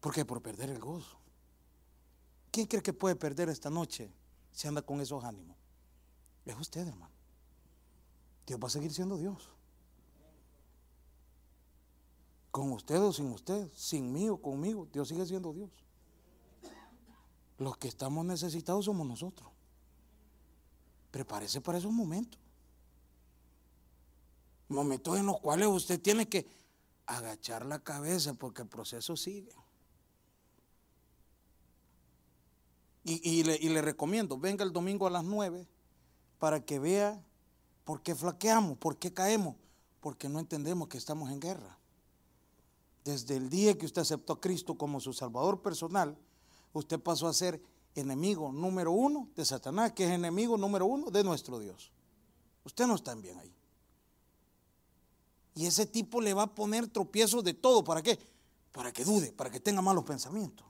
¿Por 0.00 0.14
qué? 0.14 0.24
Por 0.24 0.40
perder 0.40 0.70
el 0.70 0.80
gozo. 0.80 1.18
¿Quién 2.50 2.66
cree 2.66 2.82
que 2.82 2.92
puede 2.92 3.14
perder 3.14 3.50
esta 3.50 3.68
noche 3.68 4.10
si 4.52 4.66
anda 4.66 4.82
con 4.82 5.00
esos 5.00 5.22
ánimos? 5.22 5.56
Es 6.46 6.58
usted, 6.58 6.88
hermano. 6.88 7.12
Dios 8.46 8.58
va 8.62 8.68
a 8.68 8.70
seguir 8.70 8.92
siendo 8.92 9.18
Dios. 9.18 9.50
Con 12.58 12.72
usted 12.72 13.00
o 13.00 13.12
sin 13.12 13.30
usted, 13.30 13.70
sin 13.72 14.12
mí 14.12 14.28
o 14.28 14.42
conmigo, 14.42 14.88
Dios 14.92 15.06
sigue 15.06 15.24
siendo 15.24 15.52
Dios. 15.52 15.70
Los 17.56 17.76
que 17.76 17.86
estamos 17.86 18.26
necesitados 18.26 18.86
somos 18.86 19.06
nosotros. 19.06 19.48
Prepárese 21.12 21.60
para 21.60 21.78
esos 21.78 21.92
momentos. 21.92 22.40
Momentos 24.66 25.16
en 25.16 25.26
los 25.26 25.38
cuales 25.38 25.68
usted 25.68 26.02
tiene 26.02 26.28
que 26.28 26.48
agachar 27.06 27.64
la 27.64 27.78
cabeza 27.78 28.34
porque 28.34 28.62
el 28.62 28.68
proceso 28.68 29.16
sigue. 29.16 29.52
Y, 33.04 33.44
le, 33.44 33.82
recomiendo, 33.82 34.36
venga 34.36 34.64
el 34.64 34.72
domingo 34.72 35.06
a 35.06 35.10
las 35.10 35.22
9 35.22 35.64
para 36.40 36.60
que 36.64 36.80
vea 36.80 37.24
por 37.84 38.02
qué 38.02 38.16
flaqueamos, 38.16 38.76
por 38.78 38.96
qué 38.96 39.14
caemos, 39.14 39.54
porque 40.00 40.28
no 40.28 40.40
entendemos 40.40 40.88
que 40.88 40.98
estamos 40.98 41.30
en 41.30 41.38
guerra. 41.38 41.77
Desde 43.08 43.36
el 43.36 43.48
día 43.48 43.78
que 43.78 43.86
usted 43.86 44.02
aceptó 44.02 44.34
a 44.34 44.40
Cristo 44.40 44.74
como 44.74 45.00
su 45.00 45.14
Salvador 45.14 45.62
personal, 45.62 46.14
usted 46.74 47.00
pasó 47.00 47.26
a 47.26 47.32
ser 47.32 47.58
enemigo 47.94 48.52
número 48.52 48.92
uno 48.92 49.30
de 49.34 49.46
Satanás, 49.46 49.92
que 49.92 50.04
es 50.04 50.10
enemigo 50.10 50.58
número 50.58 50.84
uno 50.84 51.10
de 51.10 51.24
nuestro 51.24 51.58
Dios. 51.58 51.90
Usted 52.64 52.86
no 52.86 52.96
está 52.96 53.12
en 53.12 53.22
bien 53.22 53.38
ahí. 53.38 53.50
Y 55.54 55.64
ese 55.64 55.86
tipo 55.86 56.20
le 56.20 56.34
va 56.34 56.42
a 56.42 56.54
poner 56.54 56.86
tropiezos 56.86 57.42
de 57.42 57.54
todo. 57.54 57.82
¿Para 57.82 58.02
qué? 58.02 58.18
Para 58.72 58.92
que 58.92 59.06
dude, 59.06 59.32
para 59.32 59.50
que 59.50 59.58
tenga 59.58 59.80
malos 59.80 60.04
pensamientos. 60.04 60.66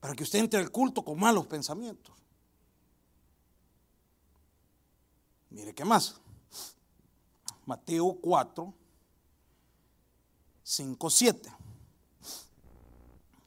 Para 0.00 0.14
que 0.14 0.22
usted 0.22 0.38
entre 0.38 0.60
al 0.60 0.70
culto 0.70 1.04
con 1.04 1.20
malos 1.20 1.46
pensamientos. 1.46 2.14
Mire 5.50 5.74
qué 5.74 5.84
más. 5.84 6.14
Mateo 7.66 8.16
4, 8.22 8.79
5, 10.70 11.10
7. 11.10 11.52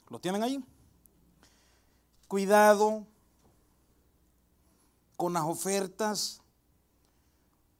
¿Lo 0.10 0.20
tienen 0.20 0.44
ahí? 0.44 0.62
Cuidado 2.28 3.08
con 5.16 5.32
las 5.32 5.44
ofertas 5.44 6.42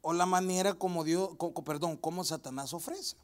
o 0.02 0.14
la 0.14 0.26
manera 0.26 0.76
como 0.76 1.04
Dios, 1.04 1.32
perdón, 1.66 1.98
como 1.98 2.24
Satanás 2.24 2.74
ofrece. 2.74 3.18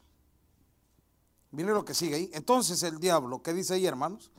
Mire 1.52 1.72
lo 1.72 1.86
que 1.86 1.94
sigue 1.94 2.16
ahí. 2.16 2.30
Entonces 2.34 2.82
el 2.82 3.00
diablo, 3.00 3.42
¿qué 3.42 3.54
dice 3.54 3.72
ahí, 3.72 3.86
hermanos? 3.86 4.30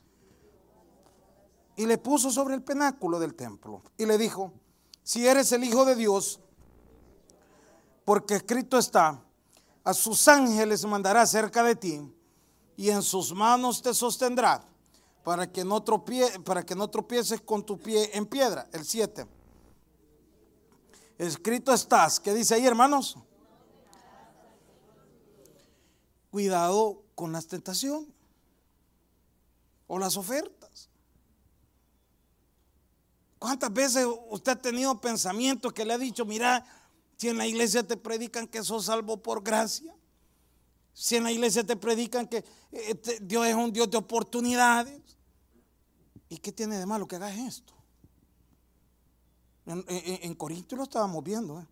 Y 1.74 1.86
le 1.86 1.98
puso 1.98 2.30
sobre 2.30 2.54
el 2.54 2.62
penáculo 2.62 3.18
del 3.18 3.34
templo 3.34 3.82
y 3.98 4.06
le 4.06 4.18
dijo, 4.18 4.52
si 5.02 5.26
eres 5.26 5.50
el 5.50 5.64
Hijo 5.64 5.84
de 5.84 5.96
Dios, 5.96 6.38
porque 8.04 8.36
escrito 8.36 8.78
está, 8.78 9.24
a 9.84 9.94
sus 9.94 10.28
ángeles 10.28 10.84
mandará 10.84 11.26
cerca 11.26 11.62
de 11.62 11.74
ti 11.74 12.00
y 12.76 12.90
en 12.90 13.02
sus 13.02 13.32
manos 13.32 13.82
te 13.82 13.92
sostendrá 13.94 14.64
para 15.22 15.50
que 15.50 15.64
no, 15.64 15.84
para 16.44 16.64
que 16.64 16.74
no 16.74 16.88
tropieces 16.88 17.40
con 17.40 17.64
tu 17.64 17.78
pie 17.78 18.10
en 18.14 18.26
piedra. 18.26 18.68
El 18.72 18.84
7. 18.84 19.26
Escrito 21.18 21.72
estás. 21.72 22.18
¿Qué 22.18 22.34
dice 22.34 22.54
ahí, 22.54 22.66
hermanos? 22.66 23.16
Cuidado 26.30 27.02
con 27.14 27.32
las 27.32 27.46
tentaciones 27.46 28.08
o 29.86 29.98
las 29.98 30.16
ofertas. 30.16 30.88
¿Cuántas 33.38 33.72
veces 33.72 34.06
usted 34.30 34.52
ha 34.52 34.56
tenido 34.56 35.00
pensamientos 35.00 35.72
que 35.72 35.84
le 35.84 35.92
ha 35.92 35.98
dicho, 35.98 36.24
mira, 36.24 36.64
si 37.22 37.28
en 37.28 37.38
la 37.38 37.46
iglesia 37.46 37.86
te 37.86 37.96
predican 37.96 38.48
que 38.48 38.64
sos 38.64 38.86
salvo 38.86 39.16
por 39.22 39.44
gracia, 39.44 39.94
si 40.92 41.14
en 41.14 41.22
la 41.22 41.30
iglesia 41.30 41.64
te 41.64 41.76
predican 41.76 42.26
que 42.26 42.44
eh, 42.72 43.00
Dios 43.22 43.46
es 43.46 43.54
un 43.54 43.72
Dios 43.72 43.88
de 43.88 43.96
oportunidades, 43.96 45.00
¿y 46.28 46.38
qué 46.38 46.50
tiene 46.50 46.80
de 46.80 46.84
malo 46.84 47.06
que 47.06 47.14
hagas 47.14 47.38
esto? 47.38 47.74
En, 49.66 49.84
en, 49.86 50.34
Corinto 50.34 50.74
lo 50.74 50.82
estábamos 50.82 51.22
viendo. 51.22 51.60
¿eh? 51.60 51.66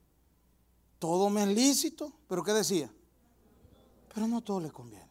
Todo 1.00 1.28
me 1.30 1.42
es 1.42 1.48
lícito, 1.48 2.12
pero 2.28 2.44
¿qué 2.44 2.52
decía? 2.52 2.88
Pero 4.14 4.28
no 4.28 4.42
todo 4.42 4.60
le 4.60 4.70
conviene. 4.70 5.10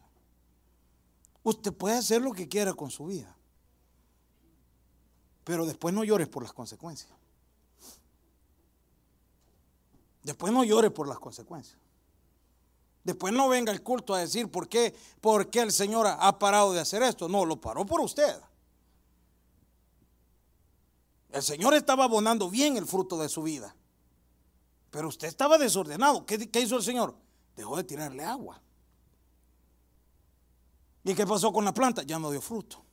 Usted 1.42 1.70
puede 1.70 1.96
hacer 1.96 2.22
lo 2.22 2.32
que 2.32 2.48
quiera 2.48 2.72
con 2.72 2.90
su 2.90 3.04
vida, 3.04 3.36
pero 5.44 5.66
después 5.66 5.92
no 5.92 6.02
llores 6.02 6.28
por 6.28 6.42
las 6.42 6.54
consecuencias. 6.54 7.19
Después 10.22 10.52
no 10.52 10.64
llore 10.64 10.90
por 10.90 11.08
las 11.08 11.18
consecuencias. 11.18 11.78
Después 13.02 13.32
no 13.32 13.48
venga 13.48 13.72
el 13.72 13.82
culto 13.82 14.14
a 14.14 14.18
decir 14.18 14.50
por 14.50 14.68
qué, 14.68 14.94
por 15.20 15.48
qué 15.48 15.60
el 15.60 15.72
Señor 15.72 16.06
ha 16.06 16.38
parado 16.38 16.72
de 16.72 16.80
hacer 16.80 17.02
esto. 17.02 17.28
No, 17.28 17.44
lo 17.44 17.60
paró 17.60 17.86
por 17.86 18.00
usted. 18.00 18.38
El 21.30 21.42
Señor 21.42 21.74
estaba 21.74 22.04
abonando 22.04 22.50
bien 22.50 22.76
el 22.76 22.86
fruto 22.86 23.18
de 23.18 23.28
su 23.28 23.42
vida. 23.42 23.74
Pero 24.90 25.08
usted 25.08 25.28
estaba 25.28 25.56
desordenado. 25.56 26.26
¿Qué, 26.26 26.50
qué 26.50 26.60
hizo 26.60 26.76
el 26.76 26.82
Señor? 26.82 27.14
Dejó 27.56 27.76
de 27.76 27.84
tirarle 27.84 28.24
agua. 28.24 28.60
¿Y 31.04 31.14
qué 31.14 31.26
pasó 31.26 31.52
con 31.52 31.64
la 31.64 31.72
planta? 31.72 32.02
Ya 32.02 32.18
no 32.18 32.30
dio 32.30 32.42
fruto. 32.42 32.84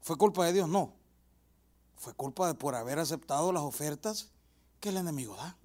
¿Fue 0.00 0.16
culpa 0.16 0.46
de 0.46 0.54
Dios? 0.54 0.68
No. 0.68 0.94
Fue 1.96 2.14
culpa 2.14 2.46
de 2.46 2.54
por 2.54 2.74
haber 2.74 2.98
aceptado 2.98 3.52
las 3.52 3.62
ofertas 3.62 4.30
que 4.80 4.88
el 4.90 4.96
enemigo 4.96 5.36
da. 5.36 5.56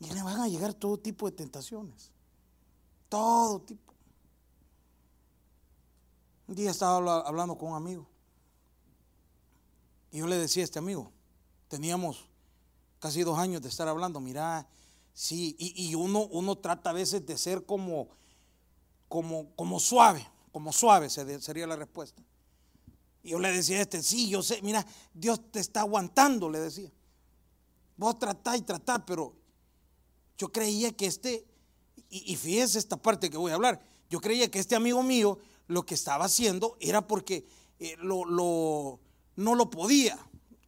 Y 0.00 0.10
le 0.10 0.22
van 0.22 0.40
a 0.40 0.48
llegar 0.48 0.74
todo 0.74 0.98
tipo 0.98 1.30
de 1.30 1.36
tentaciones. 1.36 2.10
Todo 3.08 3.60
tipo. 3.60 3.94
Un 6.46 6.54
día 6.54 6.70
estaba 6.70 7.20
hablando 7.20 7.56
con 7.56 7.70
un 7.70 7.76
amigo. 7.76 8.06
Y 10.10 10.18
yo 10.18 10.26
le 10.26 10.36
decía 10.36 10.62
a 10.62 10.64
este 10.64 10.78
amigo, 10.78 11.10
teníamos 11.68 12.26
casi 13.00 13.22
dos 13.22 13.38
años 13.38 13.62
de 13.62 13.68
estar 13.68 13.88
hablando, 13.88 14.20
mira, 14.20 14.66
sí, 15.12 15.56
y, 15.58 15.94
uno, 15.94 16.20
uno 16.30 16.56
trata 16.56 16.90
a 16.90 16.92
veces 16.92 17.26
de 17.26 17.36
ser 17.36 17.66
como, 17.66 18.08
como, 19.08 19.54
como 19.56 19.80
suave, 19.80 20.26
como 20.52 20.72
suave 20.72 21.10
sería 21.10 21.66
la 21.66 21.76
respuesta. 21.76 22.22
Y 23.24 23.30
yo 23.30 23.38
le 23.38 23.50
decía 23.50 23.78
a 23.78 23.80
este, 23.80 24.02
sí, 24.02 24.28
yo 24.28 24.42
sé, 24.42 24.60
mira, 24.60 24.86
Dios 25.14 25.40
te 25.50 25.58
está 25.58 25.80
aguantando, 25.80 26.50
le 26.50 26.60
decía. 26.60 26.92
Vos 27.96 28.18
tratá 28.18 28.54
y 28.54 28.60
tratá, 28.60 29.04
pero 29.04 29.34
yo 30.36 30.52
creía 30.52 30.92
que 30.92 31.06
este, 31.06 31.46
y, 32.10 32.36
fíjese 32.36 32.78
esta 32.78 32.98
parte 32.98 33.30
que 33.30 33.38
voy 33.38 33.50
a 33.50 33.54
hablar, 33.54 33.80
yo 34.10 34.20
creía 34.20 34.50
que 34.50 34.58
este 34.58 34.76
amigo 34.76 35.02
mío 35.02 35.38
lo 35.68 35.86
que 35.86 35.94
estaba 35.94 36.26
haciendo 36.26 36.76
era 36.80 37.06
porque 37.06 37.46
eh, 37.78 37.96
lo, 37.98 39.00
no 39.36 39.54
lo 39.54 39.70
podía 39.70 40.18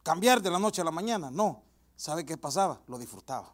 cambiar 0.01 0.41
de 0.41 0.49
la 0.49 0.57
noche 0.57 0.81
a 0.81 0.85
la 0.85 0.91
mañana. 0.91 1.29
No, 1.29 1.63
¿sabe 1.95 2.25
qué 2.25 2.37
pasaba? 2.37 2.81
Lo 2.87 2.97
disfrutaba. 2.97 3.53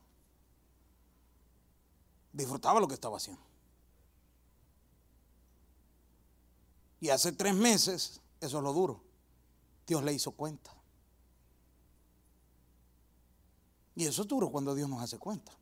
Disfrutaba 2.31 2.79
lo 2.79 2.87
que 2.87 2.93
estaba 2.93 3.17
haciendo. 3.17 3.43
Y 7.01 7.09
hace 7.09 7.33
tres 7.33 7.53
meses 7.53 8.22
eso 8.43 8.57
es 8.57 8.63
lo 8.63 8.73
duro. 8.73 9.01
Dios 9.87 10.03
le 10.03 10.13
hizo 10.13 10.31
cuenta. 10.31 10.69
Y 13.95 14.05
eso 14.05 14.23
es 14.23 14.27
duro 14.27 14.49
cuando 14.49 14.75
Dios 14.75 14.89
nos 14.89 15.01
hace 15.01 15.17
cuenta. 15.17 15.53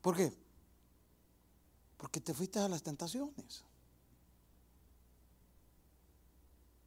¿Por 0.00 0.16
qué? 0.16 0.32
Porque 1.96 2.20
te 2.20 2.32
fuiste 2.32 2.60
a 2.60 2.68
las 2.68 2.82
tentaciones. 2.82 3.64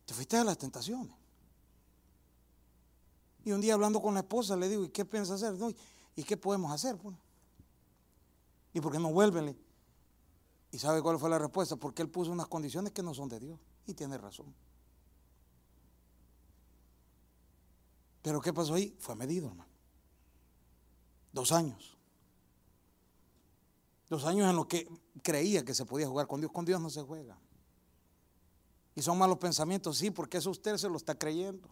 Te 0.05 0.13
fuiste 0.13 0.37
a 0.37 0.43
las 0.45 0.57
tentaciones. 0.57 1.13
Y 3.43 3.51
un 3.51 3.59
día 3.59 3.73
hablando 3.73 4.01
con 4.01 4.13
la 4.13 4.21
esposa 4.21 4.55
le 4.55 4.69
digo, 4.69 4.85
¿y 4.85 4.89
qué 4.89 5.03
piensas 5.03 5.43
hacer? 5.43 5.75
¿Y 6.15 6.23
qué 6.23 6.37
podemos 6.37 6.71
hacer? 6.71 6.97
Pues? 6.97 7.15
¿Y 8.73 8.79
por 8.79 8.93
qué 8.93 8.99
no 8.99 9.11
vuelven? 9.11 9.57
¿Y 10.71 10.79
sabe 10.79 11.01
cuál 11.01 11.19
fue 11.19 11.29
la 11.29 11.39
respuesta? 11.39 11.75
Porque 11.75 12.01
él 12.01 12.09
puso 12.09 12.31
unas 12.31 12.47
condiciones 12.47 12.93
que 12.93 13.03
no 13.03 13.13
son 13.13 13.27
de 13.27 13.39
Dios. 13.39 13.59
Y 13.85 13.93
tiene 13.93 14.17
razón. 14.17 14.53
Pero 18.21 18.41
¿qué 18.41 18.51
pasó 18.51 18.73
ahí? 18.73 18.95
Fue 18.99 19.15
medido, 19.15 19.47
hermano. 19.47 19.69
Dos 21.31 21.51
años. 21.51 21.95
Dos 24.09 24.25
años 24.25 24.49
en 24.49 24.55
los 24.55 24.65
que 24.67 24.89
creía 25.21 25.63
que 25.63 25.75
se 25.75 25.85
podía 25.85 26.07
jugar 26.07 26.27
con 26.27 26.39
Dios. 26.39 26.51
Con 26.51 26.65
Dios 26.65 26.81
no 26.81 26.89
se 26.89 27.01
juega. 27.01 27.37
Y 28.95 29.01
son 29.01 29.17
malos 29.17 29.37
pensamientos, 29.37 29.97
sí, 29.97 30.09
porque 30.09 30.37
eso 30.37 30.49
usted 30.49 30.77
se 30.77 30.89
lo 30.89 30.97
está 30.97 31.17
creyendo. 31.17 31.69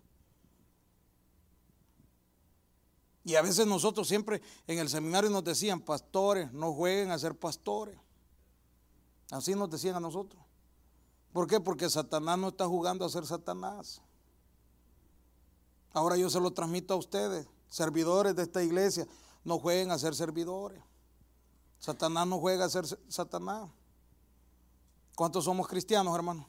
Y 3.23 3.35
a 3.35 3.41
veces 3.41 3.65
nosotros 3.65 4.07
siempre 4.07 4.41
en 4.67 4.79
el 4.79 4.89
seminario 4.89 5.29
nos 5.29 5.43
decían, 5.43 5.79
pastores, 5.79 6.51
no 6.51 6.73
jueguen 6.73 7.11
a 7.11 7.19
ser 7.19 7.35
pastores. 7.35 7.97
Así 9.31 9.55
nos 9.55 9.69
decían 9.69 9.95
a 9.95 10.01
nosotros. 10.01 10.42
¿Por 11.33 11.47
qué? 11.47 11.59
Porque 11.59 11.89
Satanás 11.89 12.37
no 12.37 12.49
está 12.49 12.67
jugando 12.67 13.03
a 13.03 13.09
ser 13.09 13.25
Satanás. 13.25 14.01
Ahora 15.91 16.15
yo 16.15 16.29
se 16.29 16.39
lo 16.39 16.51
transmito 16.51 16.93
a 16.93 16.97
ustedes, 16.97 17.47
servidores 17.67 18.35
de 18.35 18.43
esta 18.43 18.63
iglesia, 18.63 19.07
no 19.43 19.59
jueguen 19.59 19.91
a 19.91 19.97
ser 19.97 20.15
servidores. 20.15 20.81
Satanás 21.79 22.27
no 22.27 22.39
juega 22.39 22.65
a 22.65 22.69
ser 22.69 22.85
Satanás. 23.09 23.69
¿Cuántos 25.15 25.43
somos 25.43 25.67
cristianos, 25.67 26.15
hermano? 26.15 26.47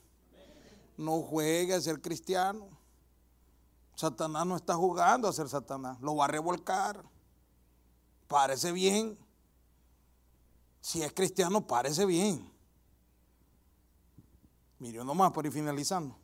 No 0.97 1.23
juegue 1.23 1.75
a 1.75 1.81
ser 1.81 2.01
cristiano. 2.01 2.69
Satanás 3.97 4.47
no 4.47 4.57
está 4.57 4.75
jugando 4.75 5.29
a 5.29 5.33
ser 5.33 5.49
Satanás, 5.49 5.99
lo 6.01 6.17
va 6.17 6.27
a 6.27 6.29
revolcar. 6.29 7.03
Parece 8.29 8.71
bien. 8.71 9.19
Si 10.81 11.03
es 11.03 11.13
cristiano, 11.13 11.67
parece 11.67 12.05
bien. 12.05 12.54
Mire, 14.79 15.05
nomás 15.05 15.33
para 15.33 15.49
ir 15.49 15.55
finalizando. 15.55 16.17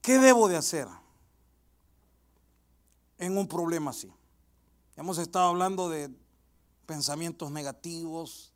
¿Qué 0.00 0.18
debo 0.18 0.48
de 0.48 0.56
hacer 0.56 0.88
en 3.18 3.38
un 3.38 3.46
problema 3.46 3.92
así? 3.92 4.12
Hemos 4.96 5.18
estado 5.18 5.48
hablando 5.48 5.88
de 5.88 6.10
pensamientos 6.86 7.50
negativos, 7.50 8.52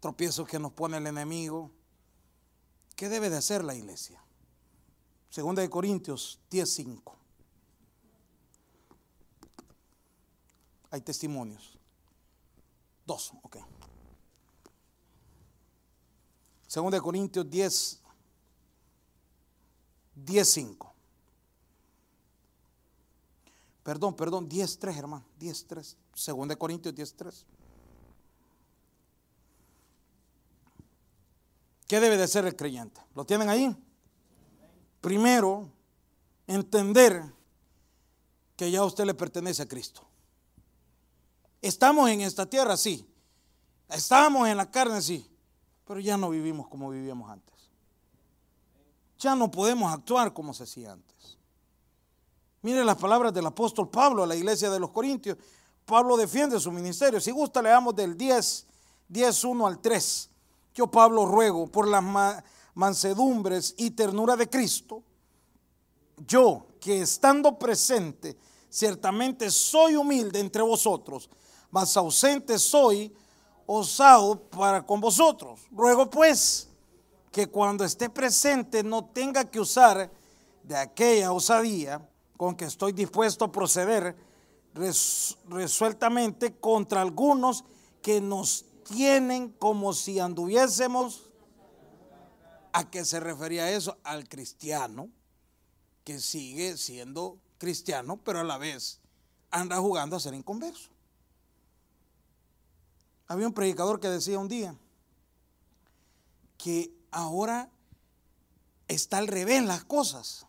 tropiezos 0.00 0.48
que 0.48 0.58
nos 0.58 0.72
pone 0.72 0.96
el 0.96 1.06
enemigo. 1.06 1.70
¿Qué 2.96 3.08
debe 3.08 3.30
de 3.30 3.36
hacer 3.36 3.62
la 3.62 3.74
iglesia? 3.74 4.20
Segunda 5.30 5.62
de 5.62 5.70
Corintios 5.70 6.40
10:5. 6.50 7.16
Hay 10.90 11.00
testimonios. 11.02 11.78
Dos, 13.06 13.32
ok. 13.42 13.58
Segunda 16.68 16.98
de 16.98 17.02
Corintios 17.02 17.48
10, 17.48 18.02
10.5. 20.24 20.92
Perdón, 23.82 24.14
perdón, 24.14 24.48
10.3, 24.50 24.98
hermano. 24.98 25.24
10.3. 25.40 25.96
Segunda 26.14 26.54
de 26.54 26.58
Corintios 26.58 26.94
10.3. 26.94 27.46
¿Qué 31.86 32.00
debe 32.00 32.18
de 32.18 32.28
ser 32.28 32.44
el 32.44 32.54
creyente? 32.54 33.00
¿Lo 33.14 33.24
tienen 33.24 33.48
ahí? 33.48 33.74
Primero, 35.00 35.72
entender 36.46 37.22
que 38.56 38.70
ya 38.70 38.84
usted 38.84 39.06
le 39.06 39.14
pertenece 39.14 39.62
a 39.62 39.68
Cristo. 39.68 40.06
Estamos 41.62 42.10
en 42.10 42.20
esta 42.20 42.44
tierra, 42.44 42.76
sí. 42.76 43.08
Estamos 43.88 44.46
en 44.48 44.58
la 44.58 44.70
carne, 44.70 45.00
sí. 45.00 45.26
Pero 45.88 46.00
ya 46.00 46.18
no 46.18 46.28
vivimos 46.28 46.68
como 46.68 46.90
vivíamos 46.90 47.30
antes. 47.30 47.54
Ya 49.18 49.34
no 49.34 49.50
podemos 49.50 49.90
actuar 49.90 50.34
como 50.34 50.52
se 50.52 50.64
hacía 50.64 50.92
antes. 50.92 51.38
Mire 52.60 52.84
las 52.84 52.98
palabras 52.98 53.32
del 53.32 53.46
apóstol 53.46 53.88
Pablo 53.88 54.22
a 54.22 54.26
la 54.26 54.36
iglesia 54.36 54.68
de 54.68 54.78
los 54.78 54.90
Corintios. 54.90 55.38
Pablo 55.86 56.18
defiende 56.18 56.60
su 56.60 56.70
ministerio. 56.70 57.18
Si 57.20 57.30
gusta, 57.30 57.62
leamos 57.62 57.96
del 57.96 58.18
10, 58.18 58.66
10, 59.08 59.44
1 59.44 59.66
al 59.66 59.80
3. 59.80 60.30
Yo, 60.74 60.90
Pablo, 60.90 61.24
ruego 61.24 61.66
por 61.66 61.88
las 61.88 62.04
mansedumbres 62.74 63.74
y 63.78 63.90
ternura 63.92 64.36
de 64.36 64.48
Cristo, 64.50 65.02
yo 66.26 66.66
que 66.78 67.00
estando 67.00 67.58
presente, 67.58 68.36
ciertamente 68.68 69.50
soy 69.50 69.96
humilde 69.96 70.38
entre 70.38 70.60
vosotros, 70.60 71.30
mas 71.70 71.96
ausente 71.96 72.58
soy 72.58 73.10
osado 73.68 74.40
para 74.48 74.84
con 74.84 75.00
vosotros. 75.00 75.60
Ruego 75.70 76.08
pues 76.08 76.68
que 77.30 77.46
cuando 77.46 77.84
esté 77.84 78.08
presente 78.08 78.82
no 78.82 79.04
tenga 79.04 79.44
que 79.44 79.60
usar 79.60 80.10
de 80.64 80.76
aquella 80.76 81.32
osadía 81.32 82.08
con 82.36 82.56
que 82.56 82.64
estoy 82.64 82.92
dispuesto 82.92 83.44
a 83.44 83.52
proceder 83.52 84.16
resueltamente 85.48 86.56
contra 86.56 87.02
algunos 87.02 87.64
que 88.00 88.20
nos 88.22 88.64
tienen 88.84 89.50
como 89.50 89.92
si 89.92 90.18
anduviésemos. 90.18 91.28
¿A 92.72 92.88
qué 92.88 93.04
se 93.04 93.20
refería 93.20 93.70
eso? 93.70 93.98
Al 94.02 94.28
cristiano 94.28 95.10
que 96.04 96.20
sigue 96.20 96.76
siendo 96.78 97.38
cristiano, 97.58 98.18
pero 98.24 98.40
a 98.40 98.44
la 98.44 98.56
vez 98.56 99.00
anda 99.50 99.76
jugando 99.76 100.16
a 100.16 100.20
ser 100.20 100.32
inconverso. 100.32 100.90
Había 103.28 103.46
un 103.46 103.52
predicador 103.52 104.00
que 104.00 104.08
decía 104.08 104.38
un 104.38 104.48
día 104.48 104.74
que 106.56 106.90
ahora 107.10 107.70
está 108.88 109.18
al 109.18 109.28
revés 109.28 109.62
las 109.62 109.84
cosas. 109.84 110.46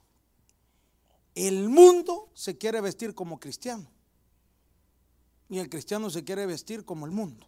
El 1.36 1.70
mundo 1.70 2.30
se 2.34 2.58
quiere 2.58 2.82
vestir 2.82 3.14
como 3.14 3.40
cristiano 3.40 3.88
y 5.50 5.60
el 5.60 5.70
cristiano 5.70 6.10
se 6.10 6.24
quiere 6.24 6.46
vestir 6.46 6.86
como 6.86 7.06
el 7.06 7.12
mundo. 7.12 7.46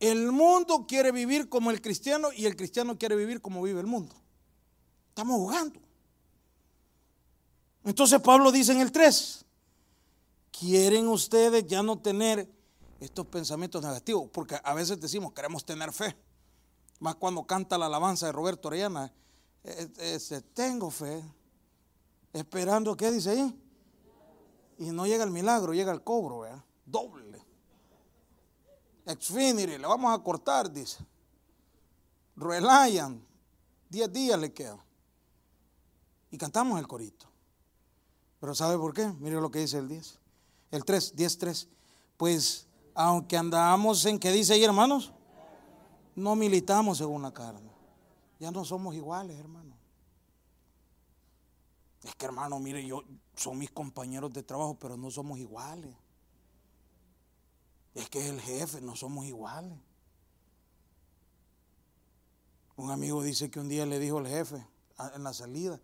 El 0.00 0.32
mundo 0.32 0.86
quiere 0.86 1.12
vivir 1.12 1.48
como 1.48 1.70
el 1.70 1.80
cristiano 1.80 2.30
y 2.32 2.44
el 2.44 2.56
cristiano 2.56 2.98
quiere 2.98 3.16
vivir 3.16 3.40
como 3.40 3.62
vive 3.62 3.80
el 3.80 3.86
mundo. 3.86 4.14
Estamos 5.08 5.36
jugando. 5.36 5.80
Entonces 7.84 8.20
Pablo 8.20 8.52
dice 8.52 8.72
en 8.72 8.80
el 8.80 8.92
3, 8.92 9.44
¿quieren 10.58 11.08
ustedes 11.08 11.66
ya 11.66 11.82
no 11.82 11.98
tener 11.98 12.48
estos 13.00 13.26
pensamientos 13.26 13.82
negativos? 13.82 14.28
Porque 14.32 14.58
a 14.62 14.74
veces 14.74 15.00
decimos, 15.00 15.32
queremos 15.32 15.64
tener 15.64 15.92
fe. 15.92 16.16
Más 17.00 17.16
cuando 17.16 17.44
canta 17.44 17.76
la 17.76 17.86
alabanza 17.86 18.26
de 18.26 18.32
Roberto 18.32 18.68
Orellana, 18.68 19.12
tengo 20.54 20.90
fe, 20.90 21.22
esperando, 22.32 22.96
¿qué 22.96 23.10
dice 23.10 23.30
ahí? 23.30 23.60
Y 24.78 24.90
no 24.90 25.06
llega 25.06 25.24
el 25.24 25.30
milagro, 25.30 25.72
llega 25.74 25.92
el 25.92 26.02
cobro, 26.02 26.40
¿verdad? 26.40 26.64
Doble. 26.86 27.44
Xfinity, 29.06 29.78
le 29.78 29.86
vamos 29.86 30.18
a 30.18 30.22
cortar, 30.22 30.70
dice. 30.70 31.04
Reliant, 32.36 33.22
10 33.90 34.12
días 34.12 34.38
le 34.38 34.52
quedan. 34.52 34.80
Y 36.30 36.38
cantamos 36.38 36.78
el 36.80 36.88
corito. 36.88 37.26
Pero 38.40 38.54
¿sabe 38.54 38.76
por 38.76 38.92
qué? 38.92 39.06
Mire 39.20 39.40
lo 39.40 39.50
que 39.50 39.60
dice 39.60 39.78
el 39.78 39.88
10. 39.88 40.18
El 40.74 40.84
3, 40.84 41.14
10, 41.14 41.38
3. 41.38 41.68
Pues 42.16 42.66
aunque 42.96 43.36
andamos 43.36 44.04
en, 44.06 44.18
¿qué 44.18 44.32
dice 44.32 44.54
ahí, 44.54 44.64
hermanos? 44.64 45.12
No 46.16 46.34
militamos 46.34 46.98
según 46.98 47.22
la 47.22 47.32
carne. 47.32 47.70
Ya 48.40 48.50
no 48.50 48.64
somos 48.64 48.96
iguales, 48.96 49.38
hermano. 49.38 49.76
Es 52.02 52.12
que, 52.16 52.24
hermano, 52.24 52.58
mire, 52.58 52.84
yo 52.84 53.04
son 53.36 53.56
mis 53.56 53.70
compañeros 53.70 54.32
de 54.32 54.42
trabajo, 54.42 54.76
pero 54.76 54.96
no 54.96 55.12
somos 55.12 55.38
iguales. 55.38 55.94
Es 57.94 58.08
que 58.10 58.18
es 58.18 58.26
el 58.26 58.40
jefe, 58.40 58.80
no 58.80 58.96
somos 58.96 59.26
iguales. 59.26 59.78
Un 62.74 62.90
amigo 62.90 63.22
dice 63.22 63.48
que 63.48 63.60
un 63.60 63.68
día 63.68 63.86
le 63.86 64.00
dijo 64.00 64.18
al 64.18 64.26
jefe 64.26 64.66
en 65.14 65.22
la 65.22 65.32
salida, 65.32 65.80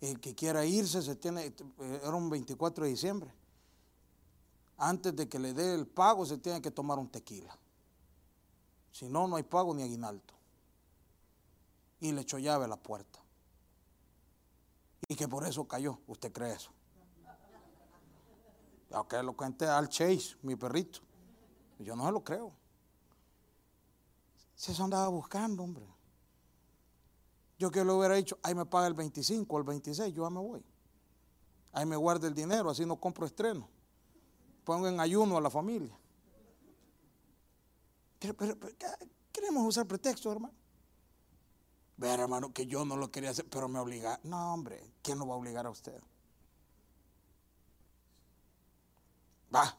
el 0.00 0.18
que 0.18 0.34
quiera 0.34 0.66
irse 0.66 1.00
se 1.00 1.14
tiene, 1.14 1.46
eh, 1.46 2.00
era 2.02 2.16
un 2.16 2.28
24 2.28 2.84
de 2.84 2.90
diciembre, 2.90 3.32
antes 4.76 5.14
de 5.14 5.28
que 5.28 5.38
le 5.38 5.54
dé 5.54 5.74
el 5.74 5.86
pago 5.86 6.26
se 6.26 6.38
tiene 6.38 6.60
que 6.60 6.70
tomar 6.70 6.98
un 6.98 7.08
tequila. 7.08 7.56
Si 8.90 9.08
no, 9.08 9.26
no 9.26 9.36
hay 9.36 9.42
pago 9.42 9.74
ni 9.74 9.82
aguinaldo. 9.82 10.34
Y 12.00 12.12
le 12.12 12.22
echó 12.22 12.38
llave 12.38 12.64
a 12.64 12.68
la 12.68 12.76
puerta. 12.76 13.20
Y 15.08 15.16
que 15.16 15.28
por 15.28 15.46
eso 15.46 15.66
cayó. 15.66 15.98
¿Usted 16.06 16.32
cree 16.32 16.52
eso? 16.54 16.70
Aunque 18.92 19.22
lo 19.22 19.36
cuente 19.36 19.66
al 19.66 19.88
Chase, 19.88 20.36
mi 20.42 20.54
perrito. 20.54 21.00
Yo 21.78 21.96
no 21.96 22.06
se 22.06 22.12
lo 22.12 22.22
creo. 22.22 22.52
Si 24.54 24.72
eso 24.72 24.84
andaba 24.84 25.08
buscando, 25.08 25.62
hombre. 25.62 25.86
Yo 27.58 27.70
que 27.70 27.84
le 27.84 27.92
hubiera 27.92 28.14
dicho, 28.14 28.38
ahí 28.42 28.54
me 28.54 28.66
paga 28.66 28.86
el 28.86 28.94
25 28.94 29.54
o 29.54 29.58
el 29.58 29.64
26, 29.64 30.14
yo 30.14 30.24
ya 30.24 30.30
me 30.30 30.40
voy. 30.40 30.64
Ahí 31.72 31.86
me 31.86 31.96
guarda 31.96 32.28
el 32.28 32.34
dinero, 32.34 32.70
así 32.70 32.86
no 32.86 32.96
compro 32.96 33.26
estreno. 33.26 33.68
Pongo 34.64 34.88
en 34.88 34.98
ayuno 34.98 35.36
a 35.36 35.40
la 35.40 35.50
familia. 35.50 35.96
Pero, 38.18 38.56
queremos 39.30 39.66
usar 39.66 39.86
pretextos, 39.86 40.32
hermano. 40.32 40.54
Ver, 41.96 42.20
hermano, 42.20 42.52
que 42.52 42.66
yo 42.66 42.84
no 42.84 42.96
lo 42.96 43.10
quería 43.10 43.30
hacer, 43.30 43.46
pero 43.48 43.68
me 43.68 43.78
obliga. 43.78 44.18
No, 44.24 44.54
hombre, 44.54 44.92
¿quién 45.02 45.18
lo 45.18 45.26
va 45.26 45.34
a 45.34 45.36
obligar 45.38 45.66
a 45.66 45.70
usted? 45.70 46.00
Va, 49.54 49.78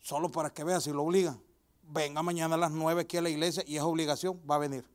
solo 0.00 0.30
para 0.30 0.50
que 0.50 0.62
vea 0.62 0.80
si 0.80 0.92
lo 0.92 1.02
obligan. 1.02 1.42
Venga 1.82 2.22
mañana 2.22 2.54
a 2.54 2.58
las 2.58 2.70
nueve 2.70 3.02
aquí 3.02 3.16
a 3.16 3.22
la 3.22 3.30
iglesia 3.30 3.64
y 3.66 3.76
es 3.76 3.82
obligación, 3.82 4.40
va 4.48 4.56
a 4.56 4.58
venir. 4.58 4.88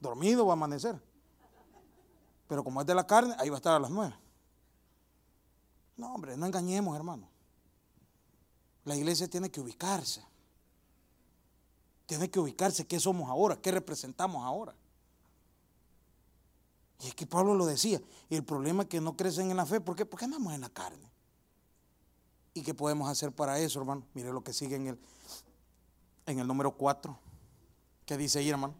Dormido 0.00 0.46
va 0.46 0.52
a 0.52 0.56
amanecer. 0.56 1.02
Pero 2.48 2.62
como 2.62 2.80
es 2.80 2.86
de 2.86 2.94
la 2.94 3.06
carne, 3.06 3.34
ahí 3.38 3.50
va 3.50 3.56
a 3.56 3.58
estar 3.58 3.74
a 3.74 3.80
las 3.80 3.90
nueve. 3.90 4.14
No, 5.96 6.14
hombre, 6.14 6.36
no 6.36 6.46
engañemos, 6.46 6.96
hermano. 6.96 7.28
La 8.86 8.94
iglesia 8.96 9.28
tiene 9.28 9.50
que 9.50 9.60
ubicarse. 9.60 10.22
Tiene 12.06 12.30
que 12.30 12.38
ubicarse 12.38 12.86
qué 12.86 13.00
somos 13.00 13.28
ahora, 13.28 13.60
qué 13.60 13.72
representamos 13.72 14.44
ahora. 14.44 14.74
Y 17.02 17.08
es 17.08 17.14
que 17.14 17.26
Pablo 17.26 17.54
lo 17.54 17.66
decía. 17.66 18.00
Y 18.30 18.36
el 18.36 18.44
problema 18.44 18.84
es 18.84 18.88
que 18.88 19.00
no 19.00 19.16
crecen 19.16 19.50
en 19.50 19.56
la 19.56 19.66
fe. 19.66 19.80
¿Por 19.80 19.96
qué? 19.96 20.06
Porque 20.06 20.24
andamos 20.24 20.54
en 20.54 20.60
la 20.60 20.68
carne. 20.68 21.10
¿Y 22.54 22.62
qué 22.62 22.74
podemos 22.74 23.10
hacer 23.10 23.32
para 23.32 23.58
eso, 23.58 23.80
hermano? 23.80 24.04
Mire 24.14 24.32
lo 24.32 24.42
que 24.42 24.52
sigue 24.52 24.76
en 24.76 24.86
el, 24.86 24.98
en 26.24 26.38
el 26.38 26.46
número 26.46 26.70
4. 26.70 27.18
¿Qué 28.06 28.16
dice 28.16 28.38
ahí, 28.38 28.50
hermano? 28.50 28.74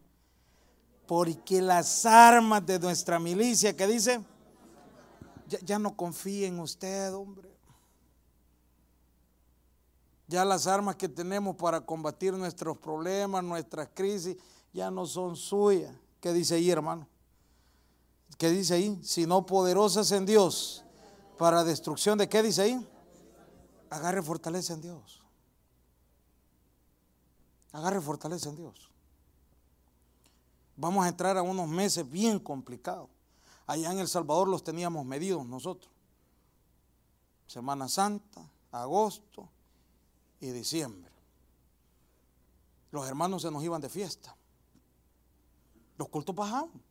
Porque 1.08 1.60
las 1.60 2.06
armas 2.06 2.64
de 2.64 2.78
nuestra 2.78 3.18
milicia, 3.18 3.76
¿qué 3.76 3.88
dice? 3.88 4.24
Ya, 5.48 5.58
ya 5.62 5.78
no 5.80 5.96
confíe 5.96 6.46
en 6.46 6.60
usted, 6.60 7.12
hombre. 7.12 7.55
Ya 10.28 10.44
las 10.44 10.66
armas 10.66 10.96
que 10.96 11.08
tenemos 11.08 11.56
para 11.56 11.80
combatir 11.80 12.32
nuestros 12.32 12.76
problemas, 12.78 13.44
nuestras 13.44 13.88
crisis, 13.94 14.36
ya 14.72 14.90
no 14.90 15.06
son 15.06 15.36
suyas. 15.36 15.94
¿Qué 16.20 16.32
dice 16.32 16.56
ahí, 16.56 16.70
hermano? 16.70 17.06
¿Qué 18.36 18.50
dice 18.50 18.74
ahí? 18.74 18.98
Sino 19.02 19.46
poderosas 19.46 20.10
en 20.10 20.26
Dios 20.26 20.84
para 21.38 21.62
destrucción 21.62 22.18
de 22.18 22.28
qué 22.28 22.42
dice 22.42 22.62
ahí? 22.62 22.88
Agarre 23.88 24.20
fortaleza 24.20 24.74
en 24.74 24.80
Dios. 24.80 25.22
Agarre 27.72 28.00
fortaleza 28.00 28.48
en 28.48 28.56
Dios. 28.56 28.90
Vamos 30.76 31.04
a 31.04 31.08
entrar 31.08 31.38
a 31.38 31.42
unos 31.42 31.68
meses 31.68 32.08
bien 32.10 32.40
complicados. 32.40 33.08
Allá 33.66 33.92
en 33.92 33.98
El 33.98 34.08
Salvador 34.08 34.48
los 34.48 34.64
teníamos 34.64 35.06
medidos 35.06 35.46
nosotros. 35.46 35.90
Semana 37.46 37.88
Santa, 37.88 38.50
agosto 38.72 39.48
y 40.40 40.50
diciembre. 40.50 41.12
Los 42.90 43.06
hermanos 43.08 43.42
se 43.42 43.50
nos 43.50 43.62
iban 43.62 43.80
de 43.80 43.88
fiesta. 43.88 44.36
Los 45.98 46.08
cultos 46.08 46.34
bajaban. 46.34 46.82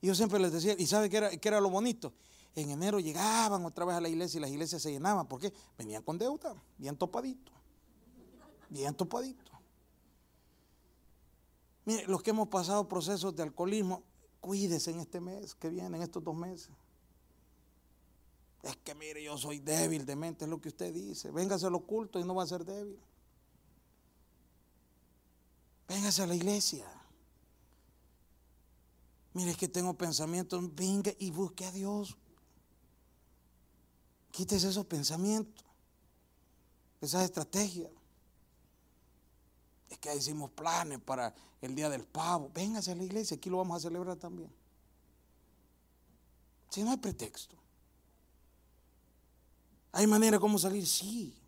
Y 0.00 0.08
yo 0.08 0.14
siempre 0.14 0.38
les 0.38 0.52
decía, 0.52 0.74
¿y 0.78 0.86
sabe 0.86 1.08
qué 1.08 1.16
era, 1.16 1.30
qué 1.30 1.48
era 1.48 1.60
lo 1.60 1.70
bonito? 1.70 2.12
En 2.54 2.70
enero 2.70 2.98
llegaban 3.00 3.64
otra 3.64 3.84
vez 3.84 3.96
a 3.96 4.00
la 4.00 4.08
iglesia 4.08 4.38
y 4.38 4.40
las 4.40 4.50
iglesias 4.50 4.82
se 4.82 4.90
llenaban. 4.90 5.26
¿Por 5.26 5.40
qué? 5.40 5.52
Venían 5.78 6.02
con 6.02 6.18
deuda, 6.18 6.54
bien 6.76 6.96
topadito. 6.96 7.52
Bien 8.68 8.94
topadito. 8.94 9.52
Mire, 11.84 12.06
los 12.06 12.22
que 12.22 12.30
hemos 12.30 12.48
pasado 12.48 12.88
procesos 12.88 13.34
de 13.34 13.42
alcoholismo, 13.42 14.02
cuídese 14.40 14.90
en 14.90 15.00
este 15.00 15.20
mes 15.20 15.54
que 15.54 15.68
viene, 15.68 15.96
en 15.96 16.02
estos 16.02 16.22
dos 16.22 16.34
meses. 16.34 16.70
Es 18.62 18.76
que 18.76 18.94
mire, 18.94 19.22
yo 19.22 19.36
soy 19.36 19.58
débil 19.58 20.06
de 20.06 20.14
mente, 20.14 20.44
es 20.44 20.50
lo 20.50 20.60
que 20.60 20.68
usted 20.68 20.94
dice. 20.94 21.30
Véngase 21.32 21.66
al 21.66 21.74
oculto 21.74 22.20
y 22.20 22.24
no 22.24 22.34
va 22.34 22.44
a 22.44 22.46
ser 22.46 22.64
débil. 22.64 22.98
Véngase 25.88 26.22
a 26.22 26.26
la 26.26 26.34
iglesia. 26.34 26.86
Mire 29.34 29.54
que 29.54 29.66
tengo 29.66 29.94
pensamientos, 29.94 30.74
venga 30.74 31.12
y 31.18 31.30
busque 31.30 31.64
a 31.64 31.72
Dios. 31.72 32.16
Quítese 34.30 34.68
esos 34.68 34.86
pensamientos, 34.86 35.64
esas 37.00 37.24
estrategias. 37.24 37.90
Es 39.90 39.98
que 39.98 40.14
hicimos 40.14 40.50
planes 40.52 41.00
para 41.00 41.34
el 41.60 41.74
día 41.74 41.90
del 41.90 42.04
pavo. 42.04 42.50
Véngase 42.54 42.92
a 42.92 42.94
la 42.94 43.02
iglesia, 43.02 43.36
aquí 43.36 43.50
lo 43.50 43.58
vamos 43.58 43.78
a 43.78 43.88
celebrar 43.88 44.16
también. 44.16 44.50
Si 46.70 46.82
no 46.82 46.90
hay 46.90 46.96
pretexto. 46.96 47.61
¿Hay 49.92 50.06
manera 50.06 50.38
como 50.38 50.58
salir? 50.58 50.86
Sí. 50.86 51.38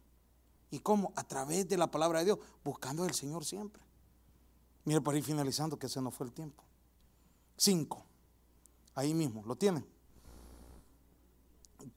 ¿Y 0.70 0.78
cómo? 0.78 1.12
A 1.16 1.24
través 1.24 1.68
de 1.68 1.76
la 1.76 1.90
palabra 1.90 2.18
de 2.20 2.26
Dios, 2.26 2.38
buscando 2.62 3.04
al 3.04 3.14
Señor 3.14 3.44
siempre. 3.44 3.82
Mire, 4.84 5.00
para 5.00 5.16
ir 5.16 5.24
finalizando, 5.24 5.78
que 5.78 5.88
se 5.88 6.00
nos 6.00 6.14
fue 6.14 6.26
el 6.26 6.32
tiempo. 6.32 6.62
Cinco. 7.56 8.04
Ahí 8.94 9.14
mismo, 9.14 9.42
¿lo 9.46 9.56
tienen? 9.56 9.86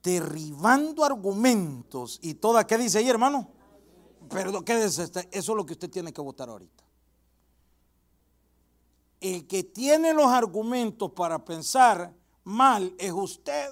Derribando 0.02 1.04
argumentos 1.04 2.18
y 2.22 2.34
toda, 2.34 2.66
¿qué 2.66 2.78
dice 2.78 2.98
ahí, 2.98 3.08
hermano? 3.08 3.50
Perdón, 4.28 4.64
quédese, 4.64 5.04
eso 5.04 5.22
es 5.30 5.48
lo 5.48 5.64
que 5.64 5.74
usted 5.74 5.90
tiene 5.90 6.12
que 6.12 6.20
votar 6.20 6.48
ahorita. 6.48 6.84
El 9.20 9.46
que 9.46 9.64
tiene 9.64 10.14
los 10.14 10.26
argumentos 10.26 11.10
para 11.12 11.44
pensar 11.44 12.14
mal 12.44 12.94
es 12.98 13.12
usted. 13.12 13.70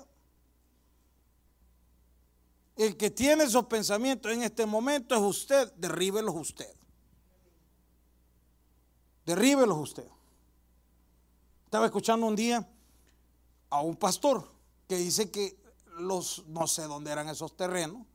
El 2.76 2.96
que 2.98 3.10
tiene 3.10 3.44
esos 3.44 3.64
pensamientos 3.66 4.30
en 4.30 4.42
este 4.42 4.66
momento 4.66 5.14
es 5.14 5.22
usted, 5.22 5.72
derríbelos 5.74 6.34
usted. 6.36 6.70
Derríbelos 9.24 9.78
usted. 9.78 10.06
Estaba 11.64 11.86
escuchando 11.86 12.26
un 12.26 12.36
día 12.36 12.68
a 13.70 13.80
un 13.80 13.96
pastor 13.96 14.48
que 14.86 14.96
dice 14.96 15.30
que 15.30 15.58
los, 15.98 16.44
no 16.46 16.66
sé 16.66 16.82
dónde 16.82 17.10
eran 17.10 17.28
esos 17.28 17.56
terrenos, 17.56 18.06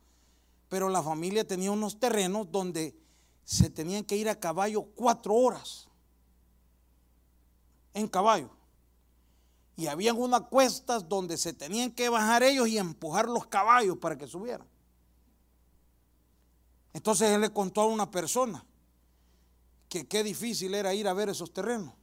pero 0.70 0.89
la 0.89 1.01
familia 1.01 1.45
tenía 1.45 1.72
unos 1.72 1.99
terrenos 1.99 2.51
donde 2.51 2.95
se 3.43 3.70
tenían 3.70 4.05
que 4.05 4.16
ir 4.16 4.30
a 4.30 4.39
caballo 4.39 4.84
cuatro 4.95 5.34
horas. 5.34 5.89
En 7.93 8.07
caballo. 8.07 8.61
Y 9.78 9.88
habían 9.88 10.17
unas 10.17 10.41
cuestas 10.41 11.07
donde 11.07 11.38
se 11.38 11.53
tenían 11.53 11.91
que 11.91 12.09
bajar 12.09 12.43
ellos 12.43 12.67
y 12.67 12.78
empujar 12.78 13.28
los 13.28 13.47
caballos 13.47 13.97
para 13.97 14.17
que 14.17 14.28
subieran. 14.28 14.67
Entonces 16.93 17.30
él 17.30 17.41
le 17.41 17.51
contó 17.51 17.82
a 17.82 17.86
una 17.88 18.11
persona 18.11 18.65
que 19.88 20.07
qué 20.07 20.24
difícil 20.24 20.74
era 20.74 20.93
ir 20.93 21.07
a 21.07 21.13
ver 21.13 21.30
esos 21.30 21.51
terrenos. 21.51 21.93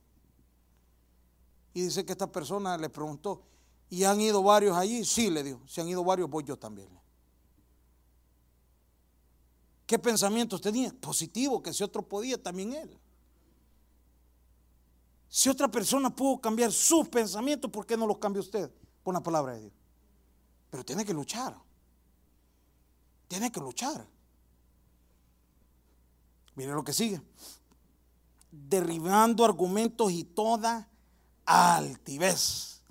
Y 1.74 1.82
dice 1.82 2.04
que 2.04 2.12
esta 2.12 2.30
persona 2.30 2.76
le 2.76 2.88
preguntó, 2.88 3.42
¿y 3.88 4.04
han 4.04 4.20
ido 4.20 4.42
varios 4.42 4.76
allí? 4.76 5.04
Sí, 5.04 5.30
le 5.30 5.42
dijo, 5.42 5.60
si 5.66 5.80
han 5.80 5.88
ido 5.88 6.02
varios, 6.02 6.28
voy 6.28 6.44
yo 6.44 6.58
también. 6.58 6.88
¿Qué 9.86 9.98
pensamientos 9.98 10.60
tenía? 10.60 10.92
Positivo, 11.00 11.62
que 11.62 11.72
si 11.72 11.82
otro 11.82 12.02
podía, 12.02 12.42
también 12.42 12.74
él. 12.74 12.98
Si 15.28 15.48
otra 15.48 15.68
persona 15.68 16.10
pudo 16.10 16.40
cambiar 16.40 16.72
sus 16.72 17.08
pensamientos, 17.08 17.70
¿por 17.70 17.84
qué 17.86 17.96
no 17.96 18.06
los 18.06 18.18
cambia 18.18 18.40
usted? 18.40 18.70
Con 19.02 19.14
la 19.14 19.22
palabra 19.22 19.54
de 19.54 19.60
Dios. 19.60 19.72
Pero 20.70 20.84
tiene 20.84 21.04
que 21.04 21.12
luchar. 21.12 21.56
Tiene 23.28 23.52
que 23.52 23.60
luchar. 23.60 24.06
Mire 26.54 26.72
lo 26.72 26.82
que 26.82 26.92
sigue. 26.92 27.20
Derribando 28.50 29.44
argumentos 29.44 30.10
y 30.10 30.24
toda 30.24 30.88
altivez 31.44 32.82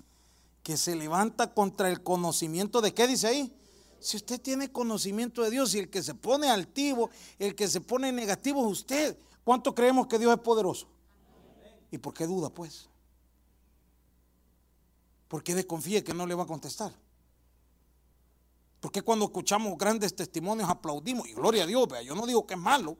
que 0.62 0.76
se 0.76 0.94
levanta 0.94 1.52
contra 1.52 1.88
el 1.88 2.02
conocimiento 2.02 2.80
de 2.80 2.94
qué 2.94 3.06
dice 3.06 3.26
ahí. 3.26 3.54
Si 4.00 4.16
usted 4.16 4.40
tiene 4.40 4.70
conocimiento 4.70 5.42
de 5.42 5.50
Dios 5.50 5.74
y 5.74 5.80
el 5.80 5.90
que 5.90 6.02
se 6.02 6.14
pone 6.14 6.48
altivo, 6.48 7.10
el 7.38 7.56
que 7.56 7.66
se 7.66 7.80
pone 7.80 8.12
negativo 8.12 8.64
es 8.64 8.72
usted. 8.72 9.18
¿Cuánto 9.42 9.74
creemos 9.74 10.06
que 10.06 10.18
Dios 10.18 10.32
es 10.32 10.40
poderoso? 10.40 10.86
¿Y 11.90 11.98
por 11.98 12.14
qué 12.14 12.26
duda, 12.26 12.50
pues? 12.50 12.88
¿Por 15.28 15.42
qué 15.42 15.54
desconfía 15.54 16.02
que 16.02 16.14
no 16.14 16.26
le 16.26 16.34
va 16.34 16.44
a 16.44 16.46
contestar? 16.46 16.92
¿Por 18.80 18.92
qué 18.92 19.02
cuando 19.02 19.26
escuchamos 19.26 19.76
grandes 19.76 20.14
testimonios 20.14 20.68
aplaudimos? 20.68 21.28
Y 21.28 21.34
gloria 21.34 21.64
a 21.64 21.66
Dios, 21.66 21.88
vea, 21.88 22.02
yo 22.02 22.14
no 22.14 22.26
digo 22.26 22.46
que 22.46 22.54
es 22.54 22.60
malo. 22.60 22.96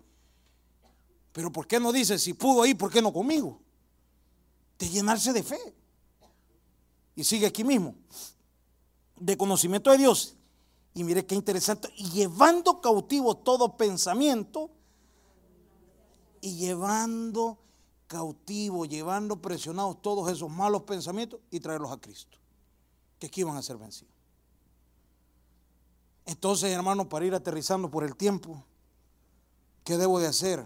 Pero 1.32 1.53
¿por 1.53 1.66
qué 1.66 1.78
no 1.78 1.93
dice, 1.93 2.18
si 2.18 2.34
pudo 2.34 2.62
ahí, 2.62 2.74
¿por 2.74 2.91
qué 2.91 3.01
no 3.01 3.12
conmigo? 3.12 3.61
De 4.78 4.89
llenarse 4.89 5.32
de 5.32 5.43
fe. 5.43 5.74
Y 7.14 7.24
sigue 7.24 7.47
aquí 7.47 7.64
mismo. 7.64 7.95
De 9.16 9.36
conocimiento 9.36 9.91
de 9.91 9.99
Dios. 9.99 10.34
Y 10.95 11.05
mire 11.05 11.24
qué 11.24 11.34
interesante. 11.34 11.93
Y 11.97 12.11
llevando 12.11 12.80
cautivo 12.80 13.36
todo 13.36 13.76
pensamiento. 13.76 14.70
Y 16.41 16.57
llevando 16.57 17.59
cautivo, 18.09 18.87
llevando 18.87 19.41
presionados 19.41 20.03
todos 20.03 20.33
esos 20.33 20.51
malos 20.51 20.83
pensamientos 20.83 21.39
y 21.51 21.61
traerlos 21.61 21.93
a 21.93 22.01
Cristo, 22.01 22.39
que 23.19 23.27
aquí 23.27 23.43
iban 23.43 23.57
a 23.57 23.63
ser 23.63 23.77
vencidos. 23.77 24.13
Entonces, 26.25 26.73
hermano, 26.73 27.09
para 27.09 27.27
ir 27.27 27.35
aterrizando 27.35 27.91
por 27.91 28.05
el 28.05 28.17
tiempo, 28.17 28.65
¿qué 29.85 29.97
debo 29.97 30.19
de 30.19 30.27
hacer 30.27 30.65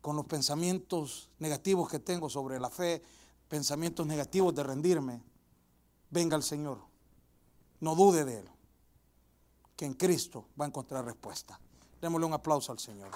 con 0.00 0.16
los 0.16 0.24
pensamientos 0.24 1.28
negativos 1.38 1.88
que 1.88 1.98
tengo 1.98 2.30
sobre 2.30 2.58
la 2.58 2.70
fe, 2.70 3.02
pensamientos 3.48 4.06
negativos 4.06 4.54
de 4.54 4.62
rendirme? 4.62 5.22
Venga 6.10 6.36
el 6.36 6.42
Señor, 6.42 6.78
no 7.80 7.94
dude 7.94 8.24
de 8.24 8.38
Él, 8.38 8.48
que 9.76 9.84
en 9.84 9.94
Cristo 9.94 10.46
va 10.60 10.64
a 10.64 10.68
encontrar 10.68 11.04
respuesta. 11.04 11.60
Démosle 12.00 12.26
un 12.26 12.32
aplauso 12.32 12.72
al 12.72 12.78
Señor. 12.78 13.10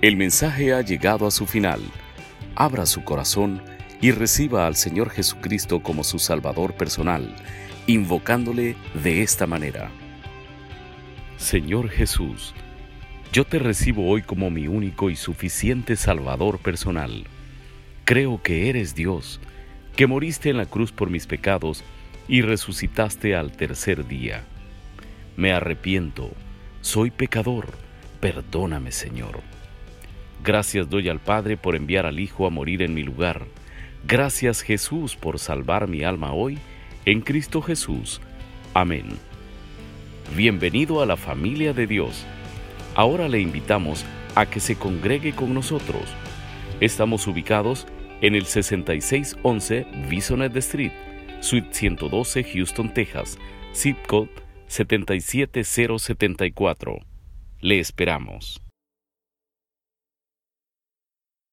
El 0.00 0.16
mensaje 0.16 0.72
ha 0.72 0.80
llegado 0.80 1.26
a 1.26 1.32
su 1.32 1.44
final. 1.44 1.80
Abra 2.54 2.86
su 2.86 3.02
corazón 3.02 3.60
y 4.00 4.12
reciba 4.12 4.68
al 4.68 4.76
Señor 4.76 5.10
Jesucristo 5.10 5.82
como 5.82 6.04
su 6.04 6.20
Salvador 6.20 6.74
personal, 6.74 7.34
invocándole 7.88 8.76
de 9.02 9.22
esta 9.22 9.48
manera. 9.48 9.90
Señor 11.36 11.88
Jesús, 11.88 12.54
yo 13.32 13.44
te 13.44 13.58
recibo 13.58 14.08
hoy 14.08 14.22
como 14.22 14.50
mi 14.50 14.68
único 14.68 15.10
y 15.10 15.16
suficiente 15.16 15.96
Salvador 15.96 16.60
personal. 16.60 17.24
Creo 18.04 18.40
que 18.40 18.68
eres 18.68 18.94
Dios, 18.94 19.40
que 19.96 20.06
moriste 20.06 20.48
en 20.48 20.58
la 20.58 20.66
cruz 20.66 20.92
por 20.92 21.10
mis 21.10 21.26
pecados 21.26 21.82
y 22.28 22.42
resucitaste 22.42 23.34
al 23.34 23.50
tercer 23.50 24.06
día. 24.06 24.44
Me 25.36 25.52
arrepiento, 25.52 26.30
soy 26.82 27.10
pecador, 27.10 27.66
perdóname 28.20 28.92
Señor. 28.92 29.57
Gracias 30.44 30.88
doy 30.88 31.08
al 31.08 31.20
Padre 31.20 31.56
por 31.56 31.76
enviar 31.76 32.06
al 32.06 32.20
Hijo 32.20 32.46
a 32.46 32.50
morir 32.50 32.82
en 32.82 32.94
mi 32.94 33.02
lugar. 33.02 33.46
Gracias 34.06 34.62
Jesús 34.62 35.16
por 35.16 35.38
salvar 35.38 35.88
mi 35.88 36.04
alma 36.04 36.32
hoy 36.32 36.58
en 37.04 37.20
Cristo 37.20 37.60
Jesús. 37.62 38.20
Amén. 38.74 39.06
Bienvenido 40.36 41.02
a 41.02 41.06
la 41.06 41.16
familia 41.16 41.72
de 41.72 41.86
Dios. 41.86 42.26
Ahora 42.94 43.28
le 43.28 43.40
invitamos 43.40 44.04
a 44.34 44.46
que 44.46 44.60
se 44.60 44.76
congregue 44.76 45.32
con 45.32 45.54
nosotros. 45.54 46.02
Estamos 46.80 47.26
ubicados 47.26 47.86
en 48.20 48.34
el 48.34 48.44
6611 48.46 49.86
Bisonet 50.08 50.56
Street, 50.56 50.92
Suite 51.40 51.68
112, 51.72 52.44
Houston, 52.44 52.94
Texas, 52.94 53.38
zip 53.74 53.96
code 54.06 54.30
77074. 54.68 56.98
Le 57.60 57.80
esperamos. 57.80 58.67